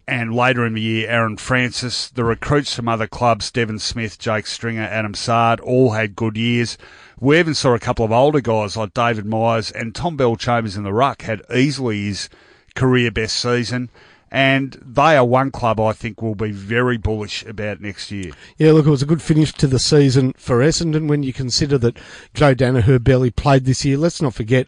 [0.08, 2.08] and later in the year, Aaron Francis.
[2.08, 6.78] The recruits from other clubs, Devon Smith, Jake Stringer, Adam Saad, all had good years.
[7.18, 10.84] We even saw a couple of older guys like David Myers and Tom Bellchambers in
[10.84, 12.28] the ruck had easily his
[12.74, 13.90] career best season.
[14.30, 18.32] And they are one club I think will be very bullish about next year.
[18.58, 21.78] Yeah, look, it was a good finish to the season for Essendon when you consider
[21.78, 21.98] that
[22.34, 23.96] Joe Daniher barely played this year.
[23.96, 24.66] Let's not forget,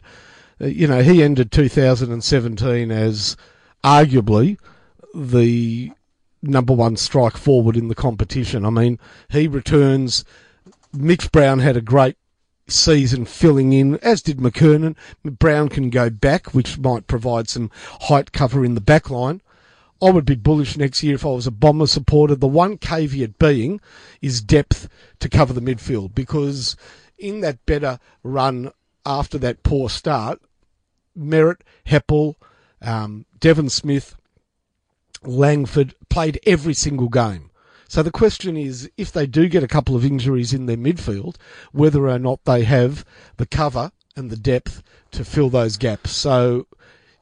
[0.61, 3.37] uh, you know, he ended 2017 as
[3.85, 4.59] arguably
[5.15, 5.93] the
[6.43, 8.65] number one strike forward in the competition.
[8.65, 8.99] I mean,
[9.31, 10.25] he returns.
[10.93, 12.17] Mitch Brown had a great
[12.69, 14.97] season filling in, as did McKernan.
[15.25, 17.71] Brown can go back, which might provide some
[18.03, 19.41] height cover in the back line.
[20.01, 22.37] I would be bullish next year if I was a Bomber supporter.
[22.37, 23.81] The one caveat being
[24.23, 24.89] is depth
[25.19, 26.77] to cover the midfield because
[27.19, 28.71] in that better run
[29.05, 30.41] after that poor start,
[31.19, 32.37] Merrett, Heppell,
[32.81, 34.15] um, Devon Smith,
[35.25, 37.51] Langford played every single game.
[37.89, 41.37] So the question is, if they do get a couple of injuries in their midfield,
[41.73, 43.05] whether or not they have
[43.39, 46.11] the cover and the depth to fill those gaps.
[46.11, 46.67] So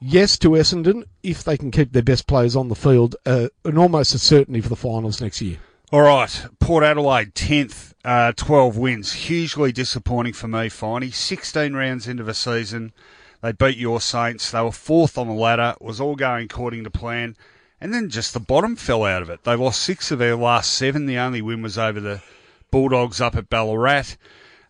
[0.00, 3.78] yes to Essendon if they can keep their best players on the field, uh, and
[3.78, 5.58] almost a certainty for the finals next year.
[5.92, 9.12] All right, Port Adelaide, 10th, uh, 12 wins.
[9.12, 11.14] Hugely disappointing for me, Finey.
[11.14, 12.92] 16 rounds into the season.
[13.40, 14.50] They beat your Saints.
[14.50, 15.74] They were fourth on the ladder.
[15.80, 17.36] It was all going according to plan.
[17.80, 19.44] And then just the bottom fell out of it.
[19.44, 21.06] They lost six of their last seven.
[21.06, 22.22] The only win was over the
[22.70, 24.16] Bulldogs up at Ballarat.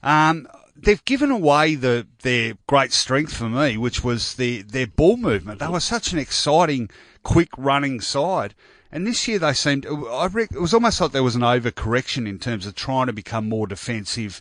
[0.03, 5.17] Um, they've given away the their great strength for me, which was their their ball
[5.17, 5.61] movement.
[5.61, 6.91] They were such an exciting,
[7.23, 8.55] quick running side.
[8.93, 12.39] And this year they seemed, I it was almost like there was an overcorrection in
[12.39, 14.41] terms of trying to become more defensive,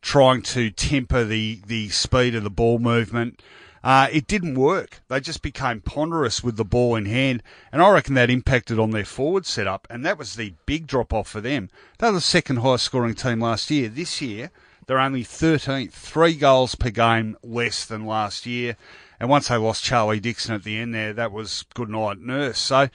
[0.00, 3.42] trying to temper the, the speed of the ball movement.
[3.84, 5.00] Uh, it didn't work.
[5.08, 8.90] They just became ponderous with the ball in hand, and I reckon that impacted on
[8.90, 11.68] their forward setup, and that was the big drop off for them.
[11.98, 13.88] They were the second highest scoring team last year.
[13.88, 14.50] This year,
[14.86, 18.76] they're only 13th, three goals per game less than last year.
[19.18, 22.58] And once they lost Charlie Dixon at the end there, that was good night nurse.
[22.58, 22.88] So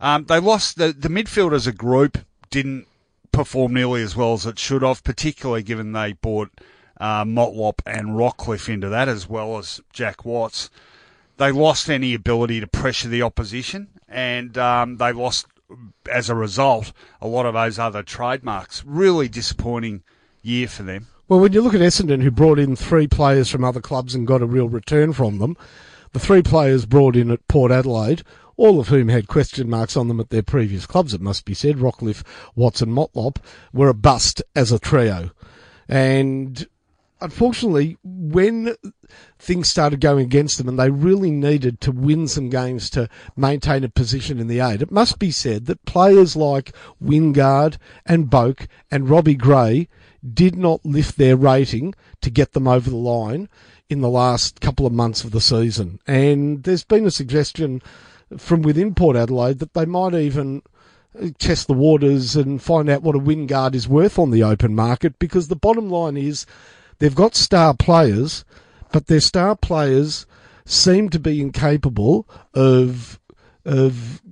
[0.00, 2.18] um, they lost the the midfield as a group
[2.50, 2.86] didn't
[3.32, 6.50] perform nearly as well as it should have, particularly given they bought
[7.00, 10.70] uh, Motlop and Rockliff into that as well as Jack Watts.
[11.38, 15.46] They lost any ability to pressure the opposition, and um, they lost
[16.12, 18.84] as a result a lot of those other trademarks.
[18.84, 20.02] Really disappointing
[20.42, 21.08] year for them.
[21.28, 24.26] Well, when you look at Essendon, who brought in three players from other clubs and
[24.26, 25.56] got a real return from them,
[26.12, 28.22] the three players brought in at Port Adelaide
[28.60, 31.54] all of whom had question marks on them at their previous clubs, it must be
[31.54, 31.76] said.
[31.76, 32.22] Rockliff,
[32.54, 33.38] Watson, Motlop
[33.72, 35.30] were a bust as a trio.
[35.88, 36.68] And
[37.20, 38.74] unfortunately, when
[39.38, 43.84] things started going against them and they really needed to win some games to maintain
[43.84, 48.66] a position in the eight, it must be said that players like Wingard and Boak
[48.90, 49.88] and Robbie Gray
[50.32, 53.48] did not lift their rating to get them over the line
[53.88, 55.98] in the last couple of months of the season.
[56.06, 57.82] And there's been a suggestion
[58.36, 60.62] from within Port Adelaide that they might even
[61.38, 65.18] test the waters and find out what a Wingard is worth on the open market
[65.18, 66.46] because the bottom line is
[67.00, 68.44] they've got star players,
[68.92, 70.26] but their star players
[70.64, 73.18] seem to be incapable of
[73.64, 74.22] of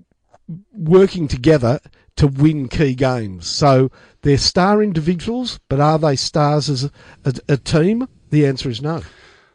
[0.73, 1.81] working together
[2.17, 3.47] to win key games.
[3.47, 3.91] So
[4.23, 6.85] they're star individuals, but are they stars as
[7.25, 8.09] a, a, team?
[8.31, 9.03] The answer is no.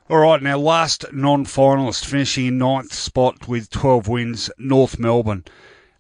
[0.10, 5.44] All right, now last non-finalist finishing in ninth spot with 12 wins, North Melbourne.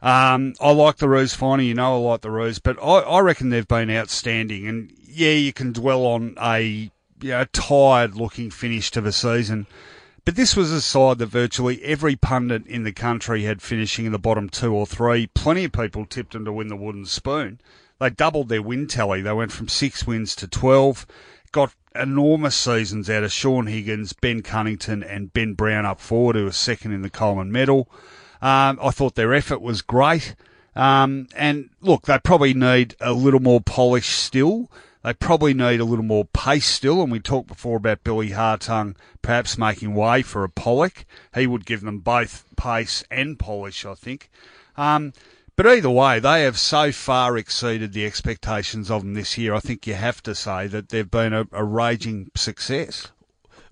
[0.01, 3.19] Um, I like the Roos finally, you know I like the Roos, but I, I
[3.21, 4.67] reckon they've been outstanding.
[4.67, 6.91] And yeah, you can dwell on a
[7.23, 9.67] you know, tired looking finish to the season.
[10.25, 14.11] But this was a side that virtually every pundit in the country had finishing in
[14.11, 15.27] the bottom two or three.
[15.27, 17.59] Plenty of people tipped them to win the wooden spoon.
[17.99, 19.21] They doubled their win tally.
[19.21, 21.05] They went from six wins to 12
[21.53, 26.45] got enormous seasons out of Shaun Higgins, Ben Cunnington, and Ben Brown up forward, who
[26.45, 27.87] was second in the Coleman medal.
[28.41, 30.35] Um, I thought their effort was great.
[30.75, 34.69] Um, and look, they probably need a little more polish still.
[35.03, 37.01] They probably need a little more pace still.
[37.01, 41.03] And we talked before about Billy Hartung perhaps making way for a Polec.
[41.35, 44.29] He would give them both pace and polish, I think.
[44.77, 45.13] Um,
[45.55, 49.53] but either way, they have so far exceeded the expectations of them this year.
[49.53, 53.11] I think you have to say that they've been a, a raging success.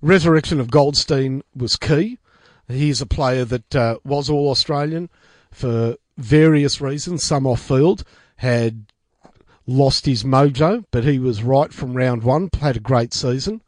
[0.01, 2.19] Resurrection of Goldstein was key.
[2.67, 5.09] He's a player that uh, was all Australian
[5.51, 8.03] for various reasons, some off field,
[8.37, 8.90] had
[9.67, 13.61] lost his mojo, but he was right from round one, played a great season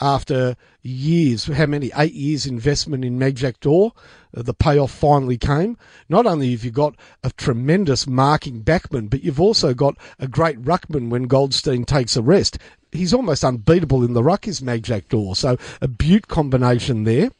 [0.00, 1.90] after years, how many?
[1.96, 3.90] Eight years investment in Majak Daw,
[4.36, 5.76] uh, the payoff finally came.
[6.08, 10.60] Not only have you got a tremendous marking backman, but you've also got a great
[10.62, 12.58] ruckman when Goldstein takes a rest.
[12.92, 15.34] He's almost unbeatable in the ruck, is Majak Daw.
[15.34, 17.30] So a beaut combination there.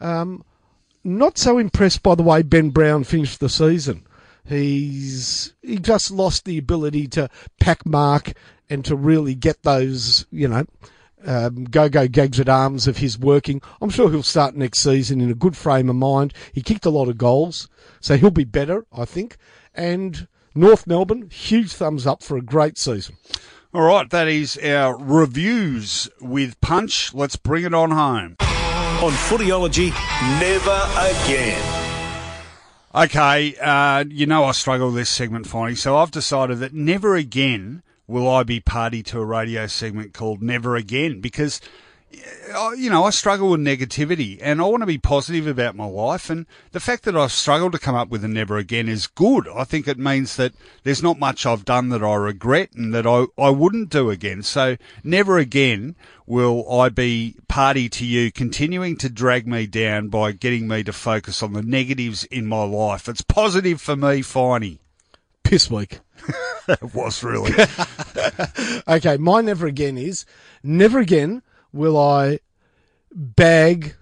[0.00, 0.44] Um,
[1.04, 4.05] not so impressed by the way Ben Brown finished the season.
[4.48, 7.28] He's he just lost the ability to
[7.60, 8.32] pack mark
[8.70, 10.66] and to really get those, you know,
[11.24, 13.60] um, go go gags at arms of his working.
[13.80, 16.32] I'm sure he'll start next season in a good frame of mind.
[16.52, 17.68] He kicked a lot of goals,
[18.00, 19.36] so he'll be better, I think.
[19.74, 23.16] And North Melbourne, huge thumbs up for a great season.
[23.74, 27.12] All right, that is our reviews with Punch.
[27.12, 28.36] Let's bring it on home.
[28.40, 29.90] On Footyology,
[30.40, 31.75] never again.
[32.96, 37.14] Okay, uh, you know I struggle with this segment, Finey, so I've decided that never
[37.14, 41.60] again will I be party to a radio segment called Never Again because
[42.76, 46.30] you know, I struggle with negativity and I want to be positive about my life.
[46.30, 49.48] And the fact that I've struggled to come up with a never again is good.
[49.48, 50.52] I think it means that
[50.82, 54.42] there's not much I've done that I regret and that I, I wouldn't do again.
[54.42, 55.96] So never again
[56.26, 60.92] will I be party to you continuing to drag me down by getting me to
[60.92, 63.08] focus on the negatives in my life.
[63.08, 64.78] It's positive for me, Finey.
[65.42, 66.00] Piss week.
[66.68, 67.52] It was really.
[68.88, 70.24] Okay, my never again is
[70.62, 71.42] never again
[71.76, 72.40] will I
[73.12, 73.94] bag.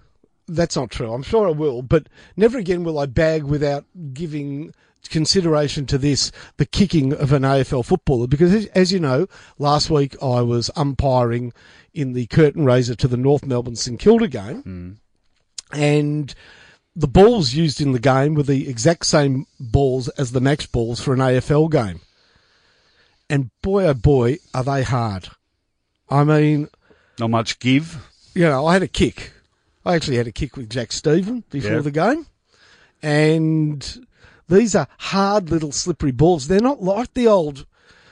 [0.47, 1.13] That's not true.
[1.13, 4.73] I'm sure I will, but never again will I bag without giving
[5.09, 8.27] consideration to this the kicking of an AFL footballer.
[8.27, 11.53] Because as, you know last week I was umpiring
[11.93, 14.61] in the curtain raiser to the North Melbourne St Kilda game.
[14.61, 14.91] Hmm.
[15.71, 16.33] And
[16.95, 21.01] the balls used in the game were the exact same balls as the match balls
[21.01, 22.01] for an AFL game.
[23.29, 25.29] And boy oh boy are they hard.
[26.09, 26.69] I mean
[27.19, 27.97] not much give.
[28.33, 29.31] you know, I had a kick.
[29.85, 31.79] I actually had a kick with Jack Steven before Yeah.
[31.79, 32.25] the game.
[33.01, 34.05] And
[34.49, 36.47] these are hard little slippery balls.
[36.47, 37.65] They're not like the old.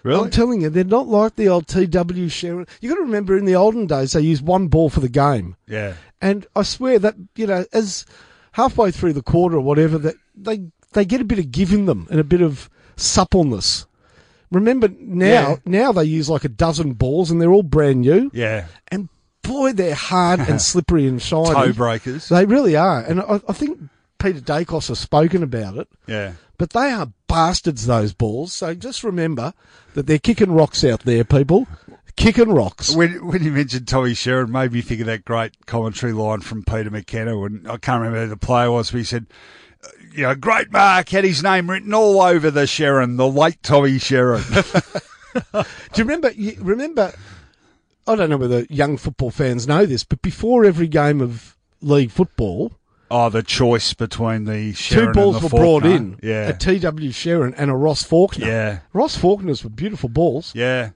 [0.04, 0.20] Really?
[0.26, 2.68] I'm telling you, they're not like the old TW Sherrin.
[2.82, 5.56] You got to remember in the olden days, they used one ball for the game.
[5.66, 5.93] Yeah.
[6.22, 8.06] And I swear that, you know, as
[8.51, 11.86] halfway through the quarter or whatever, that they, they get a bit of give in
[11.86, 13.86] them and a bit of suppleness.
[14.54, 15.56] Remember now, Yeah.
[15.66, 18.68] now they use like a dozen balls and they're all brand new Yeah.
[18.89, 19.10] and
[19.41, 21.54] boy, they're hard and slippery and shiny.
[21.54, 22.30] Toe breakers.
[22.30, 23.80] They really are, and I, I think
[24.20, 25.88] Peter Daicos has spoken about it.
[26.08, 26.34] Yeah.
[26.58, 28.54] But they are bastards, those balls.
[28.54, 29.54] So just remember
[29.95, 31.68] that they're kicking rocks out there, people.
[32.16, 32.95] Kicking rocks.
[32.95, 36.64] When, when you mentioned Tommy Sherrin, made me think of that great commentary line from
[36.64, 37.38] Peter McKenna.
[37.38, 39.26] When I can't remember who the player was, but he said,
[40.14, 43.97] "You know, great mark had his name written all over the Sherrin, the late Tommy
[43.99, 44.43] Sherrin."
[45.53, 45.64] Do
[45.95, 46.32] you remember?
[46.32, 47.14] You remember?
[48.05, 52.11] I don't know whether young football fans know this, but before every game of league
[52.11, 52.74] football,
[53.09, 56.53] oh, the choice between the Sherrin two balls and were the brought in: Yeah, a
[56.53, 58.45] TW Sherrin and a Ross Faulkner.
[58.45, 58.80] Yeah.
[58.91, 60.53] Ross Faulkners were beautiful balls.
[60.55, 60.91] yeah.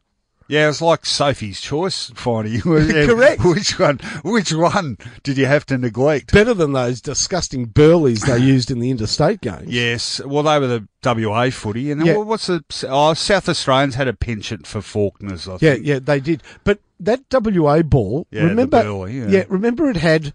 [0.49, 2.61] Yeah, it was like Sophie's choice, Finey.
[3.07, 3.43] Correct.
[3.43, 3.99] Which one?
[4.23, 6.31] Which one did you have to neglect?
[6.31, 9.67] Better than those disgusting burleys they used in the interstate games.
[9.67, 12.17] Yes, well, they were the WA footy, and Yeah.
[12.17, 15.47] what's the oh, South Australians had a penchant for Faulkners.
[15.47, 15.85] I Yeah, think.
[15.85, 16.43] yeah, they did.
[16.63, 18.81] But that WA ball, Yeah, remember?
[18.83, 19.43] Burley, yeah.
[19.49, 20.33] remember it had.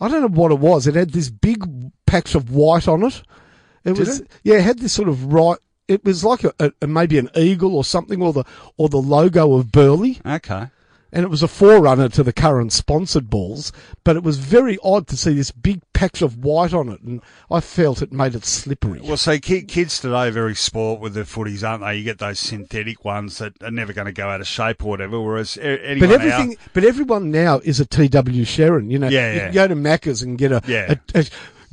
[0.00, 0.86] I don't know what it was.
[0.86, 1.64] It had this big
[2.06, 3.22] patch of white on it.
[3.84, 4.30] It Did was it?
[4.44, 5.58] yeah, it had this sort of right.
[5.88, 8.44] It was like a, a, maybe an eagle or something, or the
[8.76, 10.66] or the logo of Burley, Okay.
[11.12, 13.72] and it was a forerunner to the current sponsored balls.
[14.04, 17.22] But it was very odd to see this big patch of white on it, and
[17.50, 19.00] I felt it made it slippery.
[19.02, 21.96] Well, see, kids today are very sport with their footies, aren't they?
[21.96, 24.88] You get those synthetic ones that are never going to go out of shape or
[24.90, 25.20] whatever.
[25.20, 28.90] Whereas anyone But everything, but everyone now is a TW Sherrin.
[28.90, 29.44] You know, Yeah, you yeah.
[29.46, 30.94] can go to Macca's and get a, Yeah.
[31.14, 31.24] a- a-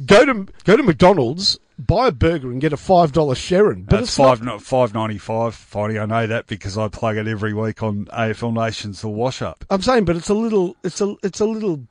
[0.04, 3.86] go to go to McDonald's, buy a burger and get a five dollar Sherrin.
[3.86, 5.56] But That's it's five not, five ninety five.
[5.56, 9.42] Finally, I know that because I plug it every week on AFL Nations the wash
[9.42, 9.66] up.
[9.70, 11.82] I'm saying, but it's a little, it's a, it's a little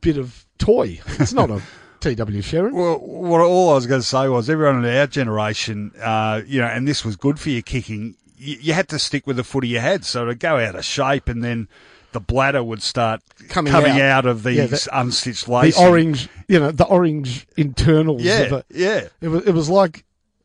[0.00, 1.00] bit of toy.
[1.18, 1.60] It's not a
[2.00, 2.72] TW Sherrin.
[2.72, 6.60] Well, what all I was going to say was everyone in our generation, uh, you
[6.60, 8.16] know, and this was good for your kicking.
[8.36, 10.84] You, you had to stick with the footy you had, so to go out of
[10.84, 11.68] shape, and then
[12.16, 14.24] the bladder would start Coming coming, out.
[14.24, 14.26] out.
[14.26, 18.22] of these Yeah, the- unstitched the orange, you know, the orange internals.
[18.22, 18.66] yeah, Of it.
[18.70, 20.04] yeah, It was, it was like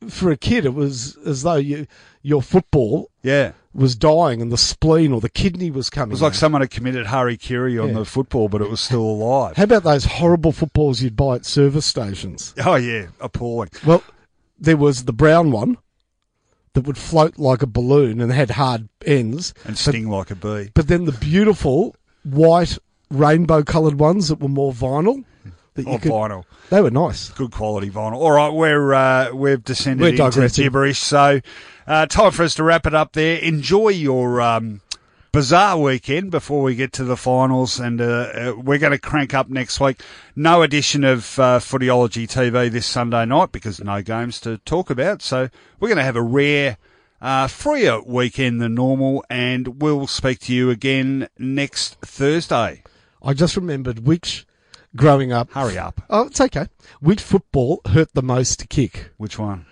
[0.10, 1.88] for a kid, it was as though you,
[2.24, 3.52] your football yeah.
[3.74, 6.10] was dying and the spleen or the kidney was coming.
[6.12, 6.38] It was like out.
[6.40, 8.00] someone had committed hara-kiri on Yeah.
[8.00, 9.56] the football, but it was still alive.
[9.58, 12.54] How about those horrible footballs you'd buy at service stations?
[12.66, 13.70] Oh yeah, appalling.
[13.86, 14.04] Well,
[14.60, 15.78] there was the brown one
[16.74, 20.72] that would float like a balloon and had hard ends, And sting like a bee.
[20.74, 22.78] but then the beautiful white
[23.10, 25.24] rainbow coloured ones that were more vinyl.
[25.76, 26.44] That you On could, vinyl.
[26.70, 27.30] they were nice.
[27.30, 28.16] good quality vinyl.
[28.16, 30.64] All right, we're uh, we've descended We're into digressing.
[30.66, 31.40] gibberish, so
[31.88, 33.38] uh, time for us to wrap it up there.
[33.38, 34.82] Enjoy your um,
[35.32, 39.34] bizarre weekend before we get to the finals, and uh, uh, we're going to crank
[39.34, 40.02] up next week.
[40.36, 45.22] No edition of uh, Footyology TV this Sunday night because no games to talk about,
[45.22, 45.50] so
[45.80, 46.78] we're going to have a rare.
[47.22, 52.82] Uh, freer weekend than normal, and we'll speak to you again next Thursday.
[53.22, 54.48] I just remembered which
[54.96, 55.52] growing up.
[55.52, 56.02] Hurry up.
[56.10, 56.68] Oh, it's okay.
[57.00, 59.12] Which football hurt the most to kick?
[59.18, 59.68] Which one?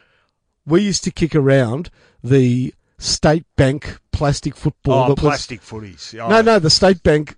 [0.63, 1.89] We used to kick around
[2.23, 5.05] the State Bank plastic football.
[5.05, 6.13] Oh, that was- plastic footies.
[6.19, 7.35] Oh, no, no, the State Bank.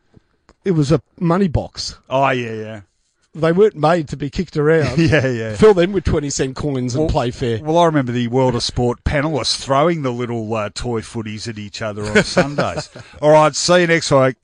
[0.65, 1.97] It was a money box.
[2.09, 2.81] Oh, yeah, yeah.
[3.33, 4.97] They weren't made to be kicked around.
[4.99, 5.55] Yeah, yeah.
[5.55, 7.63] Fill them with 20 cent coins and Well- play fair.
[7.63, 11.57] Well, I remember the World of Sport panelists throwing the little uh, toy footies at
[11.57, 12.89] each other on Sundays.
[13.21, 14.35] All right, see you next week.